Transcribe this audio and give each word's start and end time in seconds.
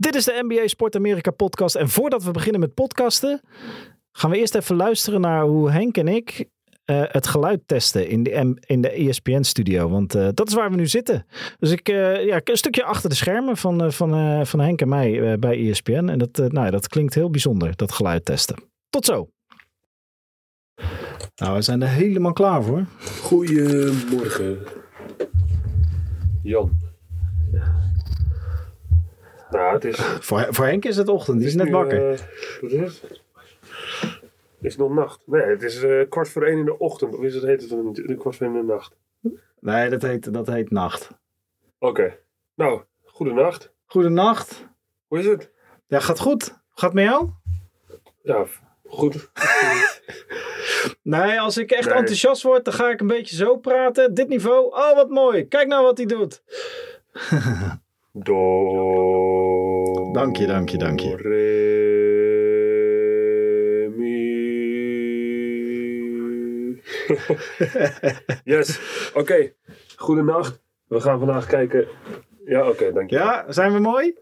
Dit 0.00 0.14
is 0.14 0.24
de 0.24 0.44
NBA 0.48 0.66
Sport 0.66 0.96
Amerika 0.96 1.30
podcast. 1.30 1.74
En 1.74 1.88
voordat 1.88 2.24
we 2.24 2.30
beginnen 2.30 2.60
met 2.60 2.74
podcasten, 2.74 3.40
gaan 4.12 4.30
we 4.30 4.38
eerst 4.38 4.54
even 4.54 4.76
luisteren 4.76 5.20
naar 5.20 5.42
hoe 5.42 5.70
Henk 5.70 5.96
en 5.96 6.08
ik 6.08 6.38
uh, 6.38 7.02
het 7.06 7.26
geluid 7.26 7.60
testen 7.66 8.08
in 8.08 8.22
de, 8.22 8.56
in 8.66 8.80
de 8.80 8.90
ESPN 8.90 9.42
studio. 9.42 9.88
Want 9.88 10.16
uh, 10.16 10.28
dat 10.34 10.48
is 10.48 10.54
waar 10.54 10.70
we 10.70 10.76
nu 10.76 10.86
zitten. 10.86 11.26
Dus 11.58 11.70
ik, 11.70 11.88
uh, 11.88 12.24
ja, 12.24 12.40
een 12.44 12.56
stukje 12.56 12.84
achter 12.84 13.08
de 13.08 13.14
schermen 13.14 13.56
van, 13.56 13.92
van, 13.92 14.46
van 14.46 14.60
Henk 14.60 14.80
en 14.80 14.88
mij 14.88 15.38
bij 15.38 15.68
ESPN. 15.68 16.08
En 16.08 16.18
dat, 16.18 16.52
nou, 16.52 16.70
dat 16.70 16.88
klinkt 16.88 17.14
heel 17.14 17.30
bijzonder, 17.30 17.76
dat 17.76 17.92
geluid 17.92 18.24
testen. 18.24 18.56
Tot 18.90 19.04
zo. 19.04 19.28
Nou, 21.36 21.54
we 21.54 21.62
zijn 21.62 21.82
er 21.82 21.88
helemaal 21.88 22.32
klaar 22.32 22.62
voor. 22.62 22.84
Goedemorgen. 23.22 24.58
Jan. 26.42 26.76
Nou, 29.50 29.72
het 29.72 29.84
is... 29.84 29.96
Voor, 29.96 30.46
voor 30.50 30.64
Henk 30.64 30.84
is 30.84 30.96
het 30.96 31.08
ochtend, 31.08 31.38
die 31.38 31.46
is, 31.46 31.52
is 31.52 31.58
net 31.58 31.66
nu, 31.66 31.72
wakker. 31.72 32.12
Uh, 32.12 32.18
wat 32.60 32.70
is 32.70 33.00
het? 33.00 33.22
Is 34.60 34.72
het 34.72 34.78
nog 34.78 34.94
nacht? 34.94 35.20
Nee, 35.24 35.42
het 35.42 35.62
is 35.62 35.82
uh, 35.82 36.08
kwart 36.08 36.28
voor 36.28 36.42
één 36.42 36.58
in 36.58 36.64
de 36.64 36.78
ochtend. 36.78 37.14
Of 37.14 37.24
is 37.24 37.34
het, 37.34 37.44
heet 37.44 37.62
het 37.62 37.70
een, 37.70 38.16
kwart 38.18 38.36
voor 38.36 38.46
één 38.46 38.56
in 38.56 38.66
de 38.66 38.72
nacht? 38.72 38.96
Nee, 39.60 39.90
dat 39.90 40.02
heet, 40.02 40.32
dat 40.32 40.46
heet 40.46 40.70
nacht. 40.70 41.10
Oké. 41.78 41.90
Okay. 41.90 42.18
Nou, 42.54 42.82
goedenacht. 43.04 43.72
Goedenacht. 43.86 44.66
Hoe 45.06 45.18
is 45.18 45.26
het? 45.26 45.50
Ja, 45.86 46.00
gaat 46.00 46.18
goed. 46.18 46.58
Gaat 46.74 46.92
met 46.92 47.04
jou? 47.04 47.28
Ja, 48.22 48.46
goed. 48.84 49.30
nee, 51.02 51.40
als 51.40 51.56
ik 51.56 51.70
echt 51.70 51.88
nee. 51.88 51.94
enthousiast 51.94 52.42
word, 52.42 52.64
dan 52.64 52.74
ga 52.74 52.90
ik 52.90 53.00
een 53.00 53.06
beetje 53.06 53.36
zo 53.36 53.56
praten. 53.56 54.14
Dit 54.14 54.28
niveau. 54.28 54.64
Oh, 54.66 54.94
wat 54.94 55.08
mooi. 55.08 55.44
Kijk 55.44 55.68
nou 55.68 55.84
wat 55.84 55.96
hij 55.96 56.06
doet. 56.06 56.42
Do. 58.26 59.17
Dank 60.12 60.36
je, 60.36 60.46
dank 60.46 60.68
je, 60.68 60.78
dank 60.78 61.00
je. 61.00 61.16
Re, 61.16 61.38
mi. 63.96 64.36
yes, 68.54 68.80
oké. 69.08 69.18
Okay. 69.18 69.54
Goedenacht. 69.96 70.60
We 70.86 71.00
gaan 71.00 71.18
vandaag 71.18 71.46
kijken. 71.46 71.88
Ja, 72.44 72.60
oké, 72.60 72.70
okay, 72.70 72.92
dank 72.92 73.10
je. 73.10 73.16
Ja, 73.16 73.44
zijn 73.48 73.72
we 73.72 73.78
mooi? 73.78 74.16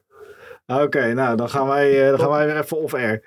Oké, 0.66 0.82
okay, 0.82 1.12
nou 1.12 1.36
dan 1.36 1.48
gaan, 1.48 1.68
wij, 1.68 2.08
dan 2.08 2.18
gaan 2.18 2.30
wij 2.30 2.46
weer 2.46 2.58
even 2.58 2.76
off-air. 2.76 3.22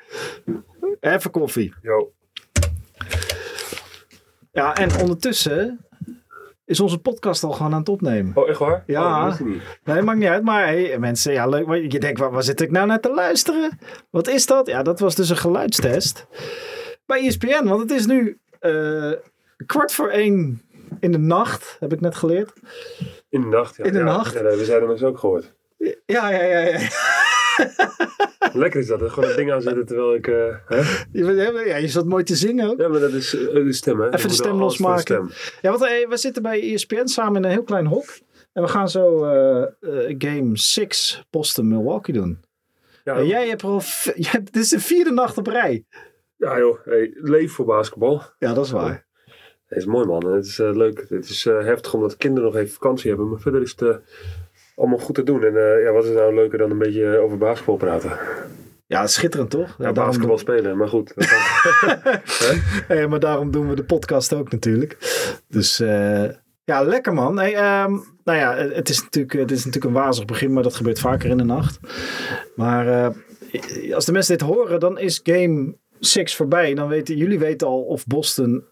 Even 0.99 1.31
koffie. 1.31 1.73
Jo. 1.81 2.13
Ja, 4.51 4.75
en 4.75 4.99
ondertussen 5.01 5.87
is 6.69 6.79
onze 6.79 6.97
podcast 6.97 7.43
al 7.43 7.51
gewoon 7.51 7.73
aan 7.73 7.79
het 7.79 7.89
opnemen. 7.89 8.31
Oh, 8.35 8.49
echt 8.49 8.59
waar? 8.59 8.83
Ja. 8.85 9.27
Oh, 9.27 9.39
niet. 9.39 9.61
Nee, 9.83 10.01
maakt 10.01 10.19
niet 10.19 10.27
uit. 10.27 10.43
Maar 10.43 10.65
hey, 10.65 10.99
mensen, 10.99 11.33
ja, 11.33 11.47
leuk. 11.47 11.91
Je 11.91 11.99
denkt, 11.99 12.19
waar, 12.19 12.31
waar 12.31 12.43
zit 12.43 12.61
ik 12.61 12.71
nou 12.71 12.87
naar 12.87 12.99
te 12.99 13.13
luisteren? 13.13 13.79
Wat 14.09 14.27
is 14.27 14.45
dat? 14.45 14.67
Ja, 14.67 14.83
dat 14.83 14.99
was 14.99 15.15
dus 15.15 15.29
een 15.29 15.37
geluidstest 15.37 16.27
bij 17.05 17.25
ESPN. 17.27 17.63
Want 17.63 17.81
het 17.81 17.91
is 17.91 18.05
nu 18.05 18.39
uh, 18.61 19.11
kwart 19.65 19.91
voor 19.91 20.09
één 20.09 20.61
in 20.99 21.11
de 21.11 21.17
nacht, 21.17 21.77
heb 21.79 21.93
ik 21.93 22.01
net 22.01 22.15
geleerd. 22.15 22.53
In 23.29 23.41
de 23.41 23.47
nacht, 23.47 23.75
ja. 23.75 23.83
In 23.83 23.93
de 23.93 23.99
ja, 23.99 24.05
nacht. 24.05 24.33
Ja, 24.33 24.43
we 24.43 24.65
zijn 24.65 24.81
er 24.81 24.87
dus 24.87 25.03
ook 25.03 25.19
gehoord. 25.19 25.53
Ja, 25.77 25.93
ja, 26.29 26.29
ja, 26.29 26.59
ja. 26.59 26.79
Lekker 28.53 28.79
is 28.79 28.87
dat, 28.87 29.01
gewoon 29.11 29.29
een 29.29 29.35
ding 29.35 29.51
aanzetten 29.51 29.85
terwijl 29.85 30.15
ik... 30.15 30.27
Uh, 30.27 30.55
hè? 30.65 30.77
Je, 31.11 31.63
ja, 31.65 31.75
je 31.75 31.87
zat 31.87 32.05
mooi 32.05 32.23
te 32.23 32.35
zingen 32.35 32.69
ook. 32.69 32.79
Ja, 32.79 32.87
maar 32.87 32.99
dat 32.99 33.11
is 33.11 33.33
uh, 33.33 33.53
de 33.53 33.73
stem, 33.73 33.99
hè? 33.99 34.13
Even 34.13 34.29
de 34.29 34.35
stem 34.35 34.57
losmaken. 34.57 35.01
Stem. 35.01 35.29
Ja, 35.61 35.69
want 35.69 35.91
uh, 35.91 36.09
we 36.09 36.17
zitten 36.17 36.41
bij 36.41 36.73
ESPN 36.73 37.07
samen 37.07 37.35
in 37.35 37.43
een 37.43 37.51
heel 37.51 37.63
klein 37.63 37.85
hok. 37.85 38.17
En 38.53 38.63
we 38.63 38.67
gaan 38.67 38.89
zo 38.89 39.19
game 40.17 40.49
6 40.53 41.23
Boston 41.29 41.67
Milwaukee 41.67 42.13
doen. 42.13 42.39
Ja, 43.03 43.15
en 43.15 43.27
jij 43.27 43.47
hebt 43.47 43.63
al... 43.63 43.81
Jij 44.15 44.31
hebt, 44.31 44.53
dit 44.53 44.63
is 44.63 44.69
de 44.69 44.79
vierde 44.79 45.11
nacht 45.11 45.37
op 45.37 45.47
rij. 45.47 45.85
Ja 46.37 46.57
joh, 46.57 46.85
hey, 46.85 47.11
leef 47.13 47.53
voor 47.53 47.65
basketbal. 47.65 48.21
Ja, 48.39 48.53
dat 48.53 48.65
is 48.65 48.71
waar. 48.71 49.05
Het 49.65 49.77
is 49.77 49.85
mooi 49.85 50.05
man. 50.05 50.25
Het 50.25 50.45
is 50.45 50.57
leuk. 50.57 51.05
Het 51.09 51.29
is 51.29 51.43
heftig 51.43 51.93
omdat 51.93 52.11
de 52.11 52.17
kinderen 52.17 52.51
nog 52.51 52.59
even 52.59 52.73
vakantie 52.73 53.09
hebben. 53.09 53.29
Maar 53.29 53.39
verder 53.39 53.61
is 53.61 53.75
het 53.77 54.01
allemaal 54.79 54.97
goed 54.97 55.15
te 55.15 55.23
doen. 55.23 55.43
En 55.43 55.53
uh, 55.53 55.83
ja, 55.83 55.91
wat 55.91 56.05
is 56.05 56.13
nou 56.13 56.33
leuker 56.33 56.57
dan 56.57 56.71
een 56.71 56.77
beetje 56.77 57.17
over 57.17 57.37
basketbal 57.37 57.75
praten? 57.75 58.11
Ja, 58.85 59.07
schitterend 59.07 59.49
toch? 59.49 59.75
Ja, 59.77 59.85
ja 59.85 59.91
basketbal 59.91 60.29
doen... 60.29 60.39
spelen, 60.39 60.77
maar 60.77 60.87
goed. 60.87 61.13
hey, 62.87 63.07
maar 63.07 63.19
daarom 63.19 63.51
doen 63.51 63.69
we 63.69 63.75
de 63.75 63.83
podcast 63.83 64.33
ook 64.33 64.51
natuurlijk. 64.51 64.97
Dus 65.47 65.79
uh, 65.79 66.29
ja, 66.63 66.81
lekker 66.81 67.13
man. 67.13 67.39
Hey, 67.39 67.83
um, 67.83 68.03
nou 68.23 68.37
ja, 68.37 68.55
het 68.55 68.89
is, 68.89 69.01
natuurlijk, 69.01 69.33
het 69.33 69.51
is 69.51 69.65
natuurlijk 69.65 69.95
een 69.95 70.01
wazig 70.01 70.25
begin, 70.25 70.53
maar 70.53 70.63
dat 70.63 70.75
gebeurt 70.75 70.99
vaker 70.99 71.29
in 71.29 71.37
de 71.37 71.43
nacht. 71.43 71.79
Maar 72.55 72.87
uh, 72.87 73.95
als 73.95 74.05
de 74.05 74.11
mensen 74.11 74.37
dit 74.37 74.47
horen, 74.47 74.79
dan 74.79 74.99
is 74.99 75.19
game 75.23 75.75
6 75.99 76.35
voorbij. 76.35 76.73
Dan 76.73 76.87
weten 76.87 77.17
jullie 77.17 77.39
weten 77.39 77.67
al 77.67 77.81
of 77.81 78.05
Boston 78.05 78.65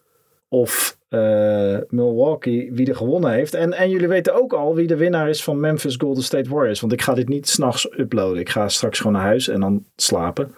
of 0.48 0.97
uh, 1.10 1.78
Milwaukee 1.88 2.72
wie 2.72 2.88
er 2.88 2.96
gewonnen 2.96 3.30
heeft. 3.30 3.54
En, 3.54 3.72
en 3.72 3.90
jullie 3.90 4.08
weten 4.08 4.34
ook 4.34 4.52
al 4.52 4.74
wie 4.74 4.86
de 4.86 4.96
winnaar 4.96 5.28
is 5.28 5.44
van 5.44 5.60
Memphis 5.60 5.96
Golden 5.96 6.22
State 6.22 6.50
Warriors. 6.50 6.80
Want 6.80 6.92
ik 6.92 7.02
ga 7.02 7.14
dit 7.14 7.28
niet 7.28 7.48
s'nachts 7.48 7.98
uploaden. 7.98 8.40
Ik 8.40 8.48
ga 8.48 8.68
straks 8.68 8.98
gewoon 8.98 9.12
naar 9.12 9.22
huis 9.22 9.48
en 9.48 9.60
dan 9.60 9.84
slapen. 9.96 10.54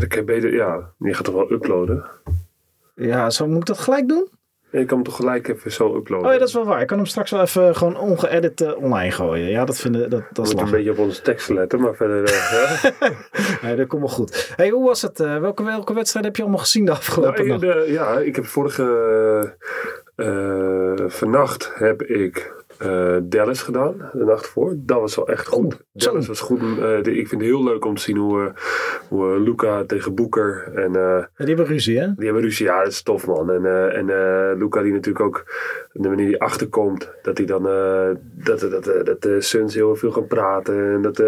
Ik 0.00 0.26
beter, 0.26 0.54
ja, 0.54 0.92
je 0.98 1.14
gaat 1.14 1.24
toch 1.24 1.34
wel 1.34 1.52
uploaden? 1.52 2.04
Ja, 2.94 3.30
zo 3.30 3.46
moet 3.46 3.60
ik 3.60 3.66
dat 3.66 3.78
gelijk 3.78 4.08
doen? 4.08 4.28
Je 4.72 4.84
kan 4.84 4.96
hem 4.96 5.06
toch 5.06 5.16
gelijk 5.16 5.48
even 5.48 5.72
zo 5.72 5.96
uploaden? 5.96 6.26
Oh 6.26 6.32
ja, 6.32 6.38
dat 6.38 6.48
is 6.48 6.54
wel 6.54 6.64
waar. 6.64 6.80
Ik 6.80 6.86
kan 6.86 6.96
hem 6.96 7.06
straks 7.06 7.30
wel 7.30 7.40
even 7.40 7.76
gewoon 7.76 7.96
ongeëdit 7.96 8.60
uh, 8.60 8.76
online 8.76 9.10
gooien. 9.10 9.48
Ja, 9.48 9.64
dat 9.64 9.78
vinden 9.78 10.10
dat, 10.10 10.22
dat 10.32 10.46
is 10.46 10.52
een 10.52 10.70
beetje 10.70 10.90
op 10.90 10.98
onze 10.98 11.22
teksten 11.22 11.54
letten, 11.54 11.80
maar 11.80 11.94
verder... 11.94 12.20
Uh, 13.32 13.62
nee, 13.62 13.76
dat 13.76 13.86
komt 13.86 14.02
wel 14.02 14.10
goed. 14.10 14.52
Hey, 14.56 14.68
hoe 14.68 14.84
was 14.84 15.02
het? 15.02 15.20
Uh, 15.20 15.38
welke, 15.38 15.64
welke 15.64 15.94
wedstrijd 15.94 16.24
heb 16.24 16.36
je 16.36 16.42
allemaal 16.42 16.60
gezien 16.60 16.84
de 16.84 16.90
afgelopen 16.90 17.46
nou, 17.46 17.60
de, 17.60 17.84
Ja, 17.86 18.18
ik 18.18 18.36
heb 18.36 18.46
vorige... 18.46 19.56
vannacht 21.08 21.72
heb 21.74 22.02
ik 22.02 22.61
uh, 22.84 23.16
Dallas 23.22 23.62
gedaan, 23.62 24.10
de 24.12 24.24
nacht 24.24 24.46
voor. 24.46 24.74
Dat 24.76 25.00
was 25.00 25.16
wel 25.16 25.28
echt 25.28 25.46
goed. 25.46 25.74
Oh, 25.74 25.80
Dallas 25.92 26.26
was 26.26 26.40
goed. 26.40 26.60
Uh, 26.62 26.78
de, 26.78 27.16
ik 27.16 27.28
vind 27.28 27.40
het 27.40 27.50
heel 27.50 27.64
leuk 27.64 27.84
om 27.84 27.94
te 27.94 28.02
zien 28.02 28.16
hoe, 28.16 28.40
uh, 28.40 28.48
hoe 29.08 29.40
Luca 29.40 29.84
tegen 29.84 30.14
Boeker. 30.14 30.72
En, 30.74 30.92
ja, 30.92 31.28
die 31.36 31.46
hebben 31.46 31.66
ruzie, 31.66 31.98
hè? 31.98 32.06
Die 32.16 32.24
hebben 32.24 32.42
ruzie, 32.42 32.66
ja, 32.66 32.82
dat 32.82 32.92
is 32.92 33.02
tof, 33.02 33.26
man. 33.26 33.50
En, 33.50 33.92
en 33.92 34.06
Luca, 34.58 34.82
die 34.82 34.92
natuurlijk 34.92 35.24
ook, 35.24 35.44
de 35.92 36.08
manier 36.08 36.26
die 36.26 36.40
achterkomt, 36.40 37.10
dat 37.22 37.36
hij 37.36 37.46
dan, 37.46 37.62
dat, 37.62 38.60
dat, 38.60 38.84
dat, 38.84 39.06
dat 39.06 39.22
de 39.22 39.40
Suns 39.40 39.74
heel 39.74 39.96
veel 39.96 40.10
gaan 40.10 40.26
praten. 40.26 40.92
En 40.92 41.02
dat 41.02 41.22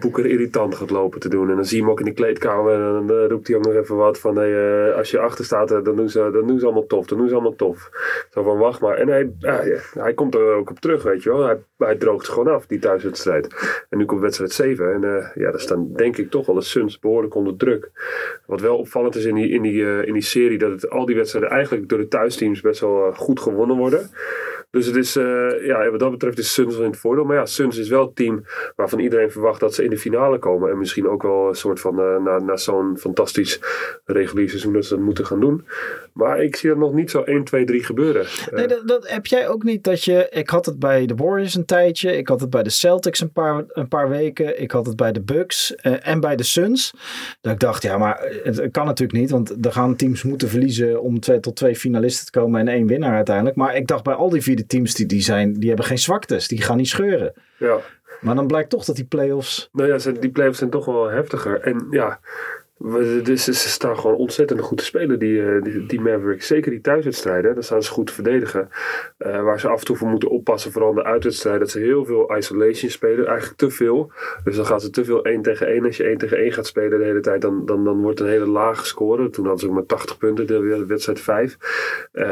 Boeker 0.00 0.26
irritant 0.26 0.74
gaat 0.74 0.90
lopen 0.90 1.20
te 1.20 1.28
doen. 1.28 1.50
En 1.50 1.56
dan 1.56 1.64
zie 1.64 1.76
je 1.76 1.82
hem 1.82 1.92
ook 1.92 1.98
in 1.98 2.04
de 2.04 2.12
kleedkamer. 2.12 2.96
En 2.96 3.06
dan 3.06 3.26
roept 3.26 3.46
hij 3.46 3.56
ook 3.56 3.64
nog 3.64 3.74
even 3.74 3.96
wat 3.96 4.18
van, 4.18 4.36
hey, 4.36 4.92
als 4.94 5.10
je 5.10 5.18
achter 5.18 5.44
staat, 5.44 5.68
dan 5.68 5.96
doen, 5.96 6.08
ze, 6.08 6.30
dan 6.32 6.46
doen 6.46 6.58
ze 6.58 6.64
allemaal 6.64 6.86
tof. 6.86 7.06
Dan 7.06 7.18
doen 7.18 7.28
ze 7.28 7.34
allemaal 7.34 7.56
tof. 7.56 7.90
Zo 8.30 8.42
van, 8.42 8.58
wacht 8.58 8.80
maar. 8.80 8.96
En 8.96 9.08
hij, 9.08 9.30
hij 9.98 10.14
komt 10.14 10.34
er 10.34 10.45
ook 10.54 10.70
op 10.70 10.80
terug, 10.80 11.02
weet 11.02 11.22
je 11.22 11.30
wel. 11.30 11.44
Hij, 11.44 11.58
hij 11.78 11.96
droogt 11.96 12.28
gewoon 12.28 12.54
af, 12.54 12.66
die 12.66 12.78
thuiswedstrijd. 12.78 13.46
En 13.90 13.98
nu 13.98 14.04
komt 14.04 14.20
wedstrijd 14.20 14.52
7. 14.52 14.94
En 14.94 15.02
uh, 15.02 15.26
ja, 15.34 15.50
daar 15.50 15.60
staan 15.60 15.92
denk 15.92 16.16
ik 16.16 16.30
toch 16.30 16.46
wel 16.46 16.54
de 16.54 16.62
Suns 16.62 16.98
behoorlijk 16.98 17.34
onder 17.34 17.56
druk. 17.56 17.90
Wat 18.46 18.60
wel 18.60 18.78
opvallend 18.78 19.14
is 19.14 19.24
in 19.24 19.34
die, 19.34 19.48
in 19.48 19.62
die, 19.62 19.82
uh, 19.82 20.06
in 20.06 20.12
die 20.12 20.22
serie, 20.22 20.58
dat 20.58 20.70
het, 20.70 20.90
al 20.90 21.06
die 21.06 21.16
wedstrijden 21.16 21.50
eigenlijk 21.50 21.88
door 21.88 21.98
de 21.98 22.08
thuisteams 22.08 22.60
best 22.60 22.80
wel 22.80 23.08
uh, 23.08 23.14
goed 23.14 23.40
gewonnen 23.40 23.76
worden. 23.76 24.10
Dus 24.70 24.86
het 24.86 24.96
is, 24.96 25.16
uh, 25.16 25.66
ja, 25.66 25.90
wat 25.90 26.00
dat 26.00 26.10
betreft 26.10 26.38
is 26.38 26.52
Suns 26.52 26.74
wel 26.74 26.84
in 26.84 26.90
het 26.90 27.00
voordeel. 27.00 27.24
Maar 27.24 27.36
ja, 27.36 27.46
Suns 27.46 27.76
is 27.76 27.88
wel 27.88 28.04
het 28.04 28.16
team 28.16 28.44
waarvan 28.76 28.98
iedereen 28.98 29.30
verwacht 29.30 29.60
dat 29.60 29.74
ze 29.74 29.84
in 29.84 29.90
de 29.90 29.98
finale 29.98 30.38
komen. 30.38 30.70
En 30.70 30.78
misschien 30.78 31.08
ook 31.08 31.22
wel 31.22 31.48
een 31.48 31.54
soort 31.54 31.80
van, 31.80 32.00
uh, 32.00 32.22
na, 32.22 32.38
na 32.38 32.56
zo'n 32.56 32.98
fantastisch 32.98 33.60
regulier 34.04 34.48
seizoen 34.48 34.72
dat 34.72 34.84
ze 34.84 34.94
dat 34.94 35.04
moeten 35.04 35.26
gaan 35.26 35.40
doen. 35.40 35.66
Maar 36.12 36.42
ik 36.42 36.56
zie 36.56 36.68
dat 36.68 36.78
nog 36.78 36.92
niet 36.92 37.10
zo 37.10 37.22
1, 37.22 37.44
2, 37.44 37.64
3 37.64 37.84
gebeuren. 37.84 38.26
Nee, 38.50 38.66
dat, 38.66 38.88
dat 38.88 39.08
heb 39.08 39.26
jij 39.26 39.48
ook 39.48 39.62
niet 39.62 39.84
dat 39.84 40.04
je, 40.04 40.26
ik 40.30 40.50
had 40.50 40.66
het 40.66 40.78
bij 40.78 41.06
de 41.06 41.14
Warriors 41.14 41.54
een 41.54 41.64
tijdje. 41.64 42.16
Ik 42.16 42.28
had 42.28 42.40
het 42.40 42.50
bij 42.50 42.62
de 42.62 42.70
Celtics 42.70 43.20
een 43.20 43.32
paar, 43.32 43.64
een 43.68 43.88
paar 43.88 44.08
weken. 44.08 44.60
Ik 44.60 44.70
had 44.70 44.86
het 44.86 44.96
bij 44.96 45.12
de 45.12 45.20
Bucks 45.20 45.74
en 45.74 46.20
bij 46.20 46.36
de 46.36 46.42
Suns. 46.42 46.94
Dat 47.40 47.52
ik 47.52 47.58
dacht, 47.58 47.82
ja, 47.82 47.98
maar 47.98 48.32
het 48.42 48.70
kan 48.70 48.86
natuurlijk 48.86 49.18
niet. 49.18 49.30
Want 49.30 49.66
er 49.66 49.72
gaan 49.72 49.96
teams 49.96 50.22
moeten 50.22 50.48
verliezen 50.48 51.02
om 51.02 51.20
twee, 51.20 51.40
tot 51.40 51.56
twee 51.56 51.76
finalisten 51.76 52.24
te 52.24 52.38
komen 52.38 52.60
en 52.60 52.68
één 52.68 52.86
winnaar 52.86 53.14
uiteindelijk. 53.14 53.56
Maar 53.56 53.76
ik 53.76 53.86
dacht 53.86 54.04
bij 54.04 54.14
al 54.14 54.30
die 54.30 54.42
vier 54.42 54.56
teams 54.66 54.94
die, 54.94 55.06
die, 55.06 55.22
zijn, 55.22 55.52
die 55.52 55.68
hebben 55.68 55.86
geen 55.86 55.98
zwaktes. 55.98 56.48
Die 56.48 56.62
gaan 56.62 56.76
niet 56.76 56.88
scheuren. 56.88 57.32
Ja. 57.58 57.78
Maar 58.20 58.34
dan 58.34 58.46
blijkt 58.46 58.70
toch 58.70 58.84
dat 58.84 58.96
die 58.96 59.04
play-offs... 59.04 59.68
Nou 59.72 59.88
ja, 59.88 60.12
die 60.20 60.30
play-offs 60.30 60.58
zijn 60.58 60.70
toch 60.70 60.84
wel 60.84 61.10
heftiger. 61.10 61.60
En 61.60 61.86
ja, 61.90 62.20
Dus 62.78 63.44
ze 63.44 63.52
staan 63.52 63.98
gewoon 63.98 64.16
ontzettend 64.16 64.60
goed 64.60 64.78
te 64.78 64.84
spelen, 64.84 65.18
die, 65.18 65.42
eh, 65.42 65.62
die, 65.62 65.86
die 65.86 66.00
Mavericks. 66.00 66.46
Zeker 66.46 66.70
die 66.70 66.80
thuiswedstrijden, 66.80 67.54
daar 67.54 67.62
staan 67.62 67.82
ze 67.82 67.90
goed 67.90 68.06
te 68.06 68.12
verdedigen. 68.12 68.68
Eh, 69.18 69.42
waar 69.42 69.60
ze 69.60 69.68
af 69.68 69.78
en 69.78 69.84
toe 69.84 69.96
voor 69.96 70.08
moeten 70.08 70.28
oppassen, 70.28 70.72
vooral 70.72 70.94
de 70.94 71.04
uitwedstrijden, 71.04 71.60
dat 71.60 71.70
ze 71.70 71.78
heel 71.78 72.04
veel 72.04 72.36
isolation 72.36 72.90
spelen. 72.90 73.26
Eigenlijk 73.26 73.58
te 73.58 73.70
veel. 73.70 74.12
Dus 74.44 74.56
dan 74.56 74.66
gaan 74.66 74.80
ze 74.80 74.90
te 74.90 75.04
veel 75.04 75.24
1 75.24 75.42
tegen 75.42 75.66
1. 75.66 75.84
Als 75.84 75.96
je 75.96 76.04
1 76.04 76.18
tegen 76.18 76.38
1 76.38 76.52
gaat 76.52 76.66
spelen 76.66 76.98
de 76.98 77.04
hele 77.04 77.20
tijd, 77.20 77.40
dan, 77.40 77.66
dan, 77.66 77.84
dan 77.84 78.00
wordt 78.00 78.20
een 78.20 78.26
hele 78.26 78.46
lage 78.46 78.86
score. 78.86 79.30
Toen 79.30 79.44
hadden 79.44 79.62
ze 79.62 79.68
ook 79.68 79.74
maar 79.74 79.86
80 79.86 80.18
punten, 80.18 80.46
de 80.46 80.84
wedstrijd 80.86 81.20
5. 81.20 81.56
Eh, 82.12 82.26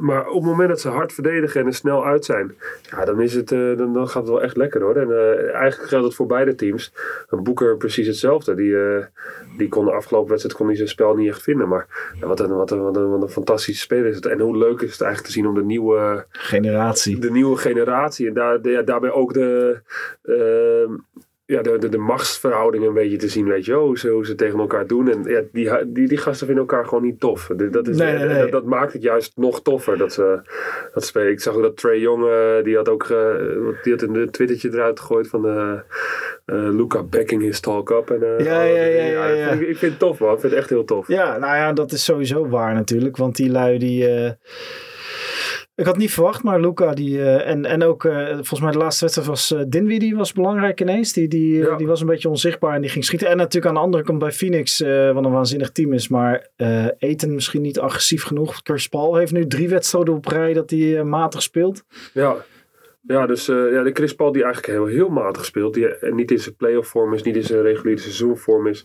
maar 0.00 0.26
op 0.26 0.42
het 0.42 0.50
moment 0.50 0.68
dat 0.68 0.80
ze 0.80 0.88
hard 0.88 1.12
verdedigen 1.12 1.60
en 1.60 1.66
er 1.66 1.74
snel 1.74 2.06
uit 2.06 2.24
zijn, 2.24 2.54
ja, 2.90 3.04
dan, 3.04 3.20
is 3.20 3.34
het, 3.34 3.48
dan, 3.48 3.92
dan 3.92 4.08
gaat 4.08 4.22
het 4.22 4.30
wel 4.30 4.42
echt 4.42 4.56
lekker 4.56 4.82
hoor. 4.82 4.96
En 4.96 5.10
eigenlijk 5.52 5.88
geldt 5.90 6.06
het 6.06 6.14
voor 6.14 6.26
beide 6.26 6.54
teams. 6.54 6.92
Een 7.28 7.42
Boeker 7.42 7.76
precies 7.76 8.06
hetzelfde. 8.06 8.54
Die, 8.54 8.74
die 9.60 9.68
kon 9.68 9.84
de 9.84 9.92
afgelopen 9.92 10.28
wedstrijd 10.28 10.56
kon 10.56 10.66
hij 10.66 10.76
zijn 10.76 10.88
spel 10.88 11.14
niet 11.14 11.28
echt 11.28 11.42
vinden. 11.42 11.68
Maar 11.68 12.12
ja, 12.20 12.26
wat, 12.26 12.40
een, 12.40 12.54
wat, 12.56 12.70
een, 12.70 12.82
wat, 12.82 12.96
een, 12.96 13.10
wat 13.10 13.22
een 13.22 13.28
fantastische 13.28 13.80
speler 13.82 14.06
is 14.06 14.16
het. 14.16 14.26
En 14.26 14.40
hoe 14.40 14.56
leuk 14.56 14.80
is 14.80 14.92
het 14.92 15.00
eigenlijk 15.00 15.32
te 15.32 15.38
zien 15.40 15.46
om 15.48 15.54
de 15.54 15.64
nieuwe, 15.64 16.26
Generatie. 16.30 17.18
de 17.18 17.30
nieuwe 17.30 17.56
generatie. 17.56 18.26
En 18.28 18.34
daar, 18.34 18.62
de- 18.62 18.70
ja, 18.70 18.82
daarbij 18.82 19.10
ook 19.10 19.32
de, 19.32 19.80
ehm, 20.22 20.96
ja, 21.50 21.62
de, 21.62 21.78
de, 21.78 21.88
de 21.88 21.98
machtsverhoudingen 21.98 22.88
een 22.88 22.94
beetje 22.94 23.16
te 23.16 23.28
zien. 23.28 23.46
Weet 23.48 23.64
je, 23.64 23.74
hoe, 23.74 23.98
ze, 23.98 24.08
hoe 24.08 24.26
ze 24.26 24.34
tegen 24.34 24.58
elkaar 24.58 24.86
doen. 24.86 25.10
En 25.10 25.22
ja, 25.24 25.42
die, 25.52 25.70
die, 25.86 26.08
die 26.08 26.18
gasten 26.18 26.46
vinden 26.46 26.64
elkaar 26.68 26.84
gewoon 26.86 27.02
niet 27.04 27.20
tof. 27.20 27.50
Dat, 27.70 27.88
is, 27.88 27.96
Nee, 27.96 28.16
nee, 28.16 28.26
nee. 28.26 28.40
Dat, 28.40 28.50
dat 28.50 28.64
maakt 28.64 28.92
het 28.92 29.02
juist 29.02 29.32
nog 29.36 29.62
toffer 29.62 29.98
dat 29.98 30.12
ze 30.12 30.40
dat 30.94 31.04
spelen. 31.04 31.30
Ik 31.30 31.40
zag 31.40 31.54
ook 31.54 31.62
dat 31.62 31.76
Trey 31.76 31.98
Young, 31.98 32.24
eh, 32.24 32.64
die 32.64 32.76
had 32.76 32.88
ook 32.88 33.04
ge- 33.04 33.78
die 33.82 33.92
had 33.92 34.02
een 34.02 34.30
twittertje 34.30 34.68
eruit 34.72 35.00
gegooid 35.00 35.28
van 35.28 35.46
eh 35.48 35.78
Luca 36.52 37.02
backing 37.02 37.42
his 37.42 37.60
talk 37.60 37.90
up. 37.90 38.10
En, 38.10 38.44
Ja, 38.44 38.62
ja, 38.62 38.84
ja, 38.84 39.04
ja, 39.04 39.26
ja. 39.28 39.48
Ik, 39.50 39.60
ik 39.60 39.76
vind 39.76 39.90
het 39.92 39.98
tof 40.00 40.18
man, 40.18 40.34
ik 40.34 40.40
vind 40.40 40.52
het 40.52 40.60
echt 40.60 40.70
heel 40.70 40.84
tof. 40.84 41.08
Ja, 41.08 41.38
nou 41.38 41.56
ja, 41.56 41.72
dat 41.72 41.92
is 41.92 42.04
sowieso 42.04 42.48
waar 42.48 42.74
natuurlijk. 42.74 43.16
Want 43.16 43.36
die 43.36 43.50
lui 43.50 43.78
die... 43.78 44.08
eh, 45.80 45.86
Ik 45.86 45.86
had 45.86 45.96
niet 45.96 46.10
verwacht, 46.10 46.42
maar 46.42 46.60
Luca 46.60 46.94
die... 46.94 47.22
eh, 47.22 47.50
en, 47.50 47.64
en 47.64 47.82
ook, 47.82 48.04
eh, 48.04 48.26
volgens 48.34 48.60
mij 48.60 48.70
de 48.72 48.78
laatste 48.78 49.00
wedstrijd 49.04 49.28
was 49.28 49.52
uh, 49.52 49.60
Dinwiddie 49.68 50.16
was 50.16 50.32
belangrijk 50.32 50.80
ineens. 50.80 51.12
Die, 51.12 51.28
die, 51.28 51.60
eh, 51.62 51.66
Ja. 51.68 51.76
die 51.76 51.86
was 51.86 52.00
een 52.00 52.06
beetje 52.06 52.28
onzichtbaar 52.28 52.74
en 52.74 52.80
die 52.80 52.90
ging 52.90 53.04
schieten. 53.04 53.28
En 53.28 53.36
natuurlijk 53.36 53.66
aan 53.66 53.74
de 53.74 53.80
andere 53.80 54.02
kant 54.02 54.18
bij 54.18 54.32
Phoenix, 54.32 54.80
eh, 54.82 55.12
wat 55.12 55.24
een 55.24 55.30
waanzinnig 55.32 55.70
team 55.70 55.92
is. 55.92 56.08
Maar 56.08 56.48
eh 56.56 56.86
Eten 56.98 57.34
misschien 57.34 57.62
niet 57.62 57.78
agressief 57.78 58.22
genoeg. 58.24 58.60
Chris 58.62 58.88
Paul 58.88 59.14
heeft 59.16 59.32
nu 59.32 59.46
drie 59.46 59.68
wedstrijden 59.68 60.14
op 60.14 60.26
rij 60.26 60.52
dat 60.52 60.70
hij 60.70 60.98
eh, 60.98 61.02
matig 61.04 61.42
speelt. 61.42 61.82
Ja, 62.12 62.36
ja 63.00 63.26
dus 63.26 63.48
eh, 63.48 63.72
ja, 63.72 63.82
de 63.82 63.90
Chris 63.92 64.14
Paul 64.14 64.32
die 64.32 64.44
eigenlijk 64.44 64.72
heel, 64.72 64.86
heel 64.86 65.08
matig 65.08 65.44
speelt. 65.44 65.74
Die 65.74 65.88
eh, 65.88 66.12
niet 66.12 66.30
in 66.30 66.38
zijn 66.38 66.54
playoff 66.54 66.88
vorm 66.88 67.14
is, 67.14 67.22
niet 67.22 67.36
in 67.36 67.42
zijn 67.42 67.62
reguliere 67.62 68.00
seizoenvorm 68.00 68.66
is. 68.66 68.84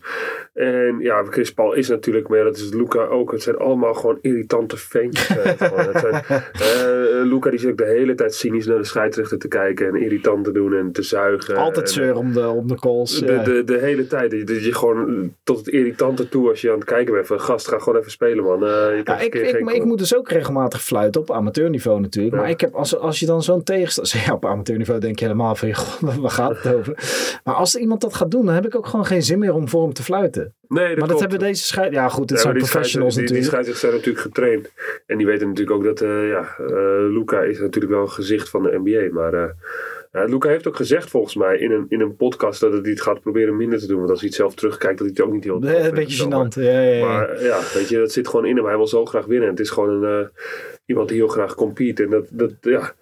En 0.52 0.98
ja, 0.98 1.24
Chris 1.24 1.52
Paul 1.52 1.72
is 1.72 1.88
natuurlijk, 1.88 2.28
maar 2.28 2.38
ja, 2.38 2.44
dat 2.44 2.56
is 2.56 2.72
Luca 2.72 3.04
ook. 3.04 3.32
Het 3.32 3.42
zijn 3.42 3.56
allemaal 3.56 3.94
gewoon 3.94 4.18
irritante 4.20 4.76
ventjes. 4.76 5.28
eh, 5.28 5.96
zijn, 6.00 6.22
eh, 6.52 7.24
Luca 7.24 7.50
die 7.50 7.58
zit 7.58 7.70
ook 7.70 7.78
de 7.78 7.84
hele 7.84 8.14
tijd 8.14 8.34
cynisch 8.34 8.66
naar 8.66 8.78
de 8.78 8.84
scheidsrechter 8.84 9.38
te 9.38 9.48
kijken. 9.48 9.86
En 9.88 10.02
irritant 10.02 10.44
te 10.44 10.52
doen 10.52 10.74
en 10.74 10.92
te 10.92 11.02
zuigen. 11.02 11.56
Altijd 11.56 11.90
zeur 11.90 12.16
om 12.16 12.32
de, 12.32 12.48
om 12.48 12.68
de 12.68 12.74
calls. 12.74 13.20
De, 13.20 13.32
ja. 13.32 13.42
de, 13.42 13.64
de 13.64 13.78
hele 13.78 14.06
tijd. 14.06 14.46
Dat 14.46 14.64
je, 14.64 14.74
gewoon 14.74 15.34
tot 15.42 15.58
het 15.58 15.68
irritante 15.68 16.28
toe 16.28 16.48
als 16.48 16.60
je 16.60 16.70
aan 16.70 16.78
het 16.78 16.84
kijken 16.84 17.14
bent. 17.14 17.26
Van 17.26 17.40
gast, 17.40 17.68
ga 17.68 17.78
gewoon 17.78 17.98
even 17.98 18.10
spelen 18.10 18.44
man. 18.44 18.64
Eh, 18.66 18.68
je 18.90 18.96
Ja, 18.96 19.02
krijgt 19.02 19.24
ik, 19.24 19.34
ik, 19.34 19.60
maar 19.60 19.74
ik 19.74 19.84
moet 19.84 19.98
dus 19.98 20.16
ook 20.16 20.30
regelmatig 20.30 20.82
fluiten 20.82 21.20
op 21.20 21.30
amateurniveau 21.30 22.00
natuurlijk. 22.00 22.34
Ja. 22.34 22.40
Maar 22.40 22.50
ik 22.50 22.60
heb, 22.60 22.74
als, 22.74 22.98
als 22.98 23.20
je 23.20 23.26
dan 23.26 23.42
zo'n 23.42 23.62
tegenstander... 23.62 24.05
Ja, 24.12 24.32
op 24.32 24.46
amateurniveau 24.46 25.00
denk 25.00 25.18
je 25.18 25.24
helemaal 25.24 25.54
van, 25.54 25.70
waar 26.20 26.30
gaat 26.30 26.62
het 26.62 26.74
over? 26.74 26.94
Maar 27.44 27.54
als 27.54 27.76
iemand 27.76 28.00
dat 28.00 28.14
gaat 28.14 28.30
doen, 28.30 28.44
dan 28.46 28.54
heb 28.54 28.66
ik 28.66 28.74
ook 28.74 28.86
gewoon 28.86 29.06
geen 29.06 29.22
zin 29.22 29.38
meer 29.38 29.54
om 29.54 29.68
voor 29.68 29.82
hem 29.82 29.92
te 29.92 30.02
fluiten. 30.02 30.54
Nee, 30.68 30.96
maar 30.96 31.08
dat 31.08 31.20
hebben 31.20 31.38
deze 31.38 31.64
scheid... 31.64 31.92
Ja 31.92 32.08
goed, 32.08 32.28
dit 32.28 32.36
Ja, 32.36 32.42
zijn 32.42 32.54
die 32.54 32.62
professionals 32.62 33.12
scheids- 33.14 33.32
die, 33.32 33.40
die 33.42 33.50
natuurlijk. 33.50 33.78
zijn 33.78 33.92
natuurlijk 33.92 34.20
getraind. 34.24 34.72
En 35.06 35.16
die 35.18 35.26
weten 35.26 35.48
natuurlijk 35.48 35.76
ook 35.76 35.84
dat, 35.84 36.00
eh 36.00 36.28
ja, 36.28 36.56
eh, 36.58 36.66
Luca 37.12 37.40
is 37.42 37.58
natuurlijk 37.60 37.92
wel 37.94 38.02
een 38.02 38.10
gezicht 38.10 38.48
van 38.48 38.62
de 38.62 38.80
NBA. 38.84 39.14
Maar 39.20 39.54
ja, 40.12 40.24
Luca 40.24 40.48
heeft 40.48 40.66
ook 40.68 40.76
gezegd 40.76 41.10
volgens 41.10 41.34
mij 41.34 41.58
in 41.58 41.70
een, 41.70 41.86
in 41.88 42.00
een 42.00 42.16
podcast 42.16 42.60
dat 42.60 42.72
hij 42.72 42.90
het 42.90 43.00
gaat 43.00 43.20
proberen 43.20 43.56
minder 43.56 43.78
te 43.78 43.86
doen. 43.86 43.98
Want 43.98 44.10
als 44.10 44.18
hij 44.18 44.28
het 44.28 44.36
zelf 44.36 44.54
terugkijkt, 44.54 44.98
dat 44.98 45.06
hij 45.06 45.16
het 45.16 45.26
ook 45.26 45.32
niet 45.32 45.44
heel 45.44 45.62
Eh, 45.62 45.84
Een 45.84 45.94
beetje 45.94 46.24
gênant. 46.24 46.60
Ja, 46.62 46.80
ja, 46.80 46.80
ja. 46.80 47.06
Maar 47.06 47.42
ja, 47.44 47.58
weet 47.74 47.88
je, 47.88 47.98
dat 47.98 48.12
zit 48.12 48.28
gewoon 48.28 48.46
in 48.46 48.56
hem. 48.56 48.64
Hij 48.66 48.76
wil 48.76 48.86
zo 48.86 49.04
graag 49.06 49.26
winnen. 49.26 49.48
Het 49.48 49.60
is 49.60 49.70
gewoon 49.70 50.02
een, 50.04 50.30
iemand 50.86 51.08
die 51.08 51.16
heel 51.16 51.28
graag 51.28 51.54
compete. 51.54 52.02
En 52.02 52.10
dat, 52.10 52.26
dat 52.30 52.52
ja, 52.60 52.92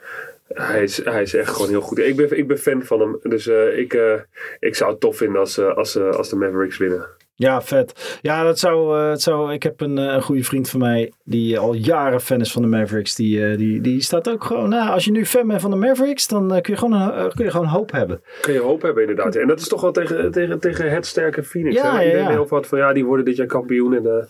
hij 0.55 0.83
is, 0.83 1.05
hij 1.05 1.23
is 1.23 1.35
echt 1.35 1.49
gewoon 1.53 1.69
heel 1.69 1.81
goed. 1.81 1.99
Ik 1.99 2.17
ben, 2.17 2.39
ik 2.39 2.47
ben 2.49 2.59
fan 2.59 2.83
van 2.83 3.01
hem. 3.01 3.19
Dus 3.23 3.47
eh, 3.47 3.79
ik, 3.79 3.95
eh, 3.95 4.12
ik 4.59 4.75
zou 4.75 4.91
het 4.91 5.01
tof 5.01 5.17
vinden 5.17 5.41
als, 5.41 5.59
eh, 5.59 5.77
als, 5.77 5.99
als 5.99 6.29
de 6.29 6.37
Mavericks 6.37 6.79
winnen. 6.79 7.06
Ja, 7.37 7.62
vet. 7.62 8.19
Ja, 8.23 8.43
dat 8.43 8.59
zou, 8.59 8.99
het 8.99 9.23
zou, 9.23 9.53
ik 9.53 9.62
heb 9.62 9.81
een, 9.81 9.97
een 9.97 10.23
goede 10.23 10.45
vriend 10.45 10.71
van 10.71 10.81
mij 10.81 11.12
die 11.25 11.59
al 11.59 11.73
jaren 11.75 12.21
fan 12.21 12.41
is 12.41 12.53
van 12.53 12.62
de 12.62 12.69
Mavericks. 12.69 13.15
Die, 13.15 13.56
die, 13.56 13.81
die 13.81 14.01
staat 14.03 14.31
ook 14.31 14.45
gewoon, 14.45 14.69
nou, 14.69 14.91
als 14.91 15.05
je 15.05 15.11
nu 15.11 15.27
fan 15.27 15.47
bent 15.49 15.61
van 15.61 15.71
de 15.71 15.77
Mavericks, 15.77 16.29
dan 16.29 16.49
kun, 16.49 16.73
je 16.73 16.79
gewoon, 16.79 17.01
een- 17.01 17.33
kun 17.35 17.45
je 17.45 17.51
gewoon 17.51 17.67
hoop 17.67 17.93
hebben. 17.93 18.23
Kun 18.41 18.53
je 18.53 18.61
hoop 18.61 18.83
hebben 18.83 19.03
inderdaad. 19.03 19.37
En 19.37 19.47
dat 19.47 19.61
is 19.61 19.69
toch 19.69 19.81
wel 19.81 19.93
tegen, 19.93 20.31
tegen, 20.31 20.61
tegen 20.61 20.91
het 20.91 21.06
sterke 21.06 21.43
Phoenix. 21.43 21.75
Ja, 21.77 21.83
hè? 21.83 21.99
ja, 21.99 22.05
Iedereen 22.05 22.25
ja. 22.25 22.31
heel 22.31 22.47
wat 22.49 22.67
van 22.67 22.79
ja, 22.79 22.93
die 22.93 23.05
worden 23.05 23.25
dit 23.25 23.37
jaar 23.37 23.47
kampioen. 23.47 23.95
En, 23.95 24.06
eh, 24.06 24.25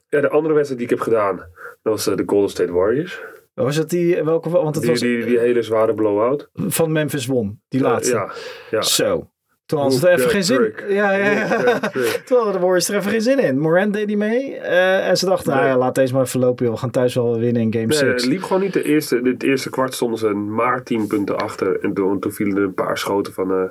ja, 0.08 0.20
de 0.20 0.28
andere 0.28 0.54
wedstrijd 0.54 0.80
die 0.80 0.90
ik 0.90 0.96
heb 0.98 1.04
gedaan, 1.08 1.36
dat 1.82 1.92
was 1.92 2.06
eh, 2.06 2.16
de 2.16 2.22
Golden 2.26 2.50
State 2.50 2.72
Warriors. 2.72 3.20
Was 3.54 3.76
het 3.76 3.90
die, 3.90 4.22
welke, 4.24 4.48
want 4.50 4.74
het 4.74 4.82
Die, 4.84 4.92
was 4.92 5.00
die, 5.00 5.24
die 5.24 5.38
hele 5.38 5.62
zware 5.62 5.94
blowout. 5.94 6.48
van 6.54 6.92
Memphis 6.92 7.26
won, 7.26 7.60
die 7.68 7.80
laatste. 7.80 8.14
Ja, 8.14 8.32
ja. 8.70 8.82
Zo. 8.82 9.30
Toen 9.68 9.78
hadden 9.78 9.98
ze 9.98 10.08
er 10.08 10.18
even 10.18 10.30
geen 10.30 10.44
zin 10.44 10.56
trick. 10.56 10.84
Ja, 10.88 11.12
ja, 11.12 11.30
ja. 11.30 11.46
Toen 12.26 12.36
hadden 12.36 12.52
de 12.52 12.58
Warriors 12.58 12.88
er 12.88 12.96
even 12.96 13.10
geen 13.10 13.20
zin 13.20 13.38
in. 13.38 13.58
Morant 13.58 13.92
deed 13.92 14.06
niet 14.06 14.16
mee. 14.18 14.54
eh, 14.56 15.08
en 15.08 15.16
ze 15.16 15.26
dachten, 15.26 15.54
Nee. 15.56 15.64
ja, 15.64 15.76
laat 15.78 15.94
deze 15.94 16.12
maar 16.14 16.22
even 16.22 16.40
lopen. 16.40 16.64
Joh. 16.64 16.74
We 16.74 16.80
gaan 16.80 16.90
thuis 16.90 17.14
wel 17.14 17.38
winnen 17.38 17.62
in 17.62 17.72
game 17.72 17.86
Nee, 17.86 17.96
6. 17.96 18.08
het 18.08 18.26
liep 18.26 18.42
gewoon 18.42 18.62
niet. 18.62 18.72
De 18.72 18.82
eerste, 18.82 19.20
het 19.24 19.42
eerste 19.42 19.70
kwart 19.70 19.94
stonden 19.94 20.18
ze 20.18 20.28
maar 20.28 20.82
10 20.82 21.06
punten 21.06 21.38
achter. 21.38 21.80
En 21.80 21.94
toen, 21.94 22.20
toen 22.20 22.32
vielen 22.32 22.56
er 22.56 22.62
een 22.62 22.74
paar 22.74 22.98
schoten 22.98 23.32
van, 23.32 23.50
eh 23.50 23.62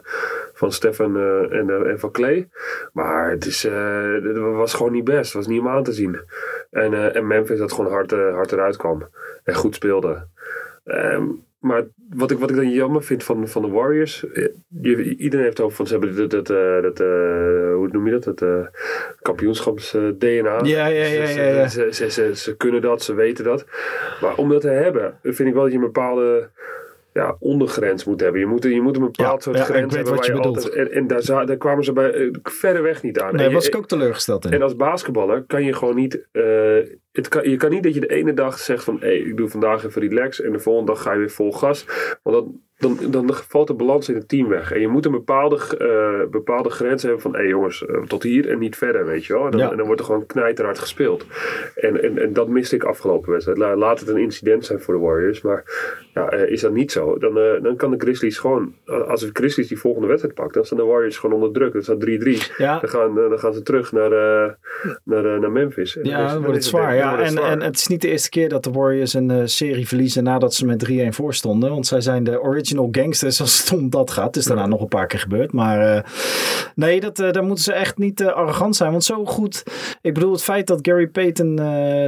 van 0.53 0.71
Stefan 0.71 1.15
eh, 1.17 1.57
en, 1.59 1.87
en 1.89 1.99
van 1.99 2.11
Clay. 2.11 2.47
Maar 2.93 3.29
het, 3.31 3.45
is, 3.45 3.63
het 3.63 4.37
was 4.37 4.73
gewoon 4.73 4.91
niet 4.91 5.03
best. 5.03 5.25
Het 5.25 5.33
was 5.33 5.47
niet 5.47 5.59
om 5.59 5.67
aan 5.67 5.83
te 5.83 5.93
zien. 5.93 6.19
En, 6.71 7.13
en 7.13 7.27
Memphis 7.27 7.59
dat 7.59 7.73
gewoon 7.73 7.91
hard, 7.91 8.11
hard 8.11 8.51
eruit 8.51 8.77
kwam. 8.77 9.07
En 9.43 9.55
goed 9.55 9.75
speelde. 9.75 10.25
Ehm, 10.85 11.23
maar 11.59 11.83
wat 12.15 12.31
ik, 12.31 12.37
wat 12.39 12.49
ik 12.49 12.55
dan 12.55 12.69
jammer 12.71 13.03
vind 13.03 13.23
van, 13.23 13.47
van 13.47 13.61
de 13.61 13.67
Warriors. 13.67 14.25
eh, 14.31 14.47
Je, 14.81 15.15
iedereen 15.15 15.45
heeft 15.45 15.57
het 15.57 15.65
over 15.65 15.77
van 15.77 15.87
ze 15.87 15.97
hebben 15.97 16.15
dat, 16.15 16.29
dat, 16.29 16.49
eh, 16.49 16.81
dat 16.81 16.99
eh, 16.99 17.07
hoe 17.73 17.87
noem 17.91 18.05
je 18.05 18.11
dat? 18.11 18.23
Dat 18.23 18.41
eh, 18.41 18.67
kampioenschaps 19.21 19.93
eh, 19.93 20.01
DNA. 20.17 20.59
Ja, 20.63 20.87
ja, 20.87 20.87
ja, 20.87 21.29
ja, 21.29 21.41
ja. 21.43 21.67
Ze, 21.67 21.87
ze, 21.91 22.11
ze, 22.11 22.35
ze 22.35 22.55
kunnen 22.57 22.81
dat, 22.81 23.01
ze 23.03 23.13
weten 23.13 23.43
dat. 23.43 23.65
Maar 24.21 24.35
om 24.35 24.49
dat 24.49 24.61
te 24.61 24.69
hebben, 24.69 25.17
vind 25.23 25.47
ik 25.47 25.53
wel 25.53 25.63
dat 25.63 25.71
je 25.71 25.77
een 25.77 25.83
bepaalde 25.83 26.49
ja, 27.13 27.35
ondergrens 27.39 28.03
moet 28.05 28.19
hebben. 28.21 28.39
Je 28.39 28.45
moet, 28.47 28.63
je 28.63 28.81
moet 28.81 28.95
een 28.95 29.01
bepaald 29.01 29.35
Ja, 29.43 29.51
soort 29.51 29.57
ja, 29.57 29.63
grens 29.63 29.95
hebben 29.95 30.13
wat 30.15 30.25
waar 30.27 30.35
je 30.35 30.41
altijd... 30.41 30.69
En, 30.73 30.91
en 30.91 31.07
daar, 31.07 31.45
daar 31.45 31.57
kwamen 31.57 31.83
ze 31.83 31.93
bij 31.93 32.11
eh, 32.13 32.29
verreweg 32.43 33.03
niet 33.03 33.19
aan. 33.19 33.35
Nee, 33.35 33.45
En 33.47 33.53
was 33.53 33.63
je- 33.65 33.69
ik 33.71 33.77
ook 33.77 33.87
teleurgesteld 33.87 34.45
in. 34.45 34.51
en 34.51 34.61
als 34.61 34.75
basketballer 34.75 35.43
kan 35.47 35.63
je 35.63 35.73
gewoon 35.73 35.95
niet. 35.95 36.27
Het 37.17 37.27
kan, 37.27 37.49
je 37.49 37.57
kan 37.57 37.69
niet 37.69 37.83
dat 37.83 37.93
je 37.93 37.99
de 37.99 38.07
ene 38.13 38.33
dag 38.33 38.59
zegt 38.59 38.83
van 38.83 38.97
hé, 38.99 39.09
ik 39.11 39.37
doe 39.37 39.49
vandaag 39.49 39.85
even 39.85 40.01
relax. 40.01 40.41
En 40.41 40.51
de 40.51 40.59
volgende 40.59 40.91
dag 40.91 41.01
ga 41.01 41.11
je 41.13 41.19
weer 41.19 41.29
vol 41.29 41.51
gas. 41.51 41.85
Want 42.23 42.35
dan, 42.35 42.59
dan, 42.99 43.11
dan 43.11 43.33
valt 43.47 43.67
de 43.67 43.73
balans 43.73 44.09
in 44.09 44.15
het 44.15 44.27
team 44.29 44.47
weg. 44.47 44.71
En 44.71 44.79
je 44.79 44.87
moet 44.87 45.05
een 45.05 45.11
bepaalde, 45.11 45.55
eh, 45.77 46.29
bepaalde 46.29 46.69
grens 46.69 47.03
hebben 47.03 47.21
van 47.21 47.35
hé 47.35 47.41
jongens, 47.41 47.85
eh, 47.85 48.01
tot 48.01 48.23
hier 48.23 48.49
en 48.49 48.59
niet 48.59 48.75
verder, 48.75 49.05
weet 49.05 49.25
je 49.25 49.33
wel. 49.33 49.45
En 49.45 49.51
dan, 49.51 49.59
Ja. 49.59 49.71
en 49.71 49.77
dan 49.77 49.85
wordt 49.85 50.01
er 50.01 50.07
gewoon 50.07 50.25
knijterhard 50.25 50.79
gespeeld. 50.79 51.25
En, 51.75 52.03
en, 52.03 52.17
en 52.17 52.33
dat 52.33 52.47
miste 52.47 52.75
ik 52.75 52.83
afgelopen 52.83 53.31
wedstrijd. 53.31 53.57
La- 53.59 53.75
Laat 53.75 53.99
het 53.99 54.09
een 54.09 54.17
incident 54.17 54.65
zijn 54.65 54.79
voor 54.81 54.93
de 54.93 54.99
Warriors. 54.99 55.41
Maar 55.41 55.63
ja, 56.13 56.29
eh, 56.29 56.51
is 56.51 56.61
dat 56.61 56.71
niet 56.73 56.91
zo, 56.91 57.17
dan, 57.17 57.33
dan 57.61 57.75
kan 57.75 57.91
de 57.91 57.97
Grizzlies 57.97 58.37
gewoon. 58.37 58.73
Als 59.07 59.21
de 59.21 59.29
Grizzlies 59.33 59.67
die 59.67 59.79
volgende 59.79 60.07
wedstrijd 60.07 60.35
pakken, 60.35 60.53
dan 60.55 60.65
staan 60.65 60.77
de 60.77 60.83
Warriors 60.83 61.17
gewoon 61.17 61.35
onder 61.35 61.51
druk. 61.51 61.73
Dan 61.73 61.81
staat 61.83 61.99
3-3. 61.99 62.37
Ja, 62.57 62.79
Dan 62.79 62.89
gaan, 62.89 63.15
dan 63.15 63.39
gaan 63.39 63.53
ze 63.53 63.61
terug 63.61 63.91
naar, 63.91 64.09
naar, 65.03 65.39
naar 65.39 65.51
Memphis. 65.51 65.97
En 65.97 66.05
Ja, 66.05 66.25
is- 66.25 66.31
dan 66.31 66.41
wordt 66.41 66.55
het 66.55 66.65
zwaar. 66.65 66.97
dan 66.97 66.97
Ja. 67.11 67.23
En, 67.23 67.37
en 67.37 67.61
het 67.61 67.77
is 67.77 67.87
niet 67.87 68.01
de 68.01 68.09
eerste 68.09 68.29
keer 68.29 68.49
dat 68.49 68.63
de 68.63 68.71
Warriors 68.71 69.13
een 69.13 69.31
eh, 69.31 69.41
serie 69.45 69.87
verliezen 69.87 70.23
nadat 70.23 70.53
ze 70.53 70.65
met 70.65 70.89
3-1 70.91 71.07
voor 71.09 71.33
stonden. 71.33 71.69
Want 71.69 71.87
zij 71.87 72.01
zijn 72.01 72.23
de 72.23 72.41
original 72.41 72.87
gangsters 72.91 73.41
als 73.41 73.59
het 73.59 73.79
om 73.79 73.89
dat 73.89 74.11
gaat. 74.11 74.25
Het 74.25 74.35
is 74.35 74.45
daarna 74.45 74.65
nog 74.65 74.81
een 74.81 74.87
paar 74.87 75.07
keer 75.07 75.19
gebeurd. 75.19 75.51
Maar 75.51 75.95
eh, 75.95 76.03
nee, 76.75 76.99
dat, 76.99 77.19
eh, 77.19 77.31
daar 77.31 77.43
moeten 77.43 77.63
ze 77.63 77.73
echt 77.73 77.97
niet 77.97 78.23
arrogant 78.23 78.75
zijn. 78.75 78.91
Want 78.91 79.03
zo 79.03 79.25
goed. 79.25 79.63
Ik 80.01 80.13
bedoel, 80.13 80.31
het 80.31 80.43
feit 80.43 80.67
dat 80.67 80.79
Gary 80.81 81.07
Payton, 81.07 81.55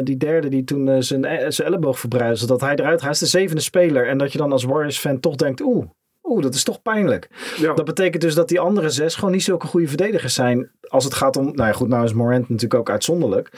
die 0.03 0.17
derde, 0.17 0.49
die 0.49 0.63
toen 0.63 1.03
zijn, 1.03 1.53
zijn 1.53 1.67
elleboog 1.67 1.99
verbruisde, 1.99 2.47
dat 2.47 2.61
hij 2.61 2.75
eruit 2.75 2.91
gaat. 2.91 3.01
Hij 3.01 3.11
is 3.11 3.19
de 3.19 3.25
zevende 3.25 3.61
speler. 3.61 4.07
En 4.07 4.17
dat 4.17 4.31
je 4.31 4.37
dan 4.37 4.51
als 4.51 4.63
Warriors-fan 4.63 5.19
toch 5.19 5.35
denkt, 5.35 5.61
oeh. 5.61 5.85
Oeh, 6.29 6.41
dat 6.43 6.53
is 6.53 6.63
toch 6.63 6.81
pijnlijk. 6.81 7.27
ja. 7.57 7.73
Dat 7.73 7.85
betekent 7.85 8.21
dus 8.21 8.35
dat 8.35 8.47
die 8.47 8.59
andere 8.59 8.89
zes 8.89 9.15
gewoon 9.15 9.31
niet 9.31 9.43
zulke 9.43 9.67
goede 9.67 9.87
verdedigers 9.87 10.33
zijn. 10.33 10.69
Als 10.87 11.03
het 11.03 11.13
gaat 11.13 11.37
om. 11.37 11.45
Nou 11.45 11.67
ja, 11.67 11.71
goed, 11.73 11.87
nou 11.87 12.03
is 12.03 12.13
Morant 12.13 12.49
natuurlijk 12.49 12.79
ook 12.79 12.89
uitzonderlijk. 12.89 13.49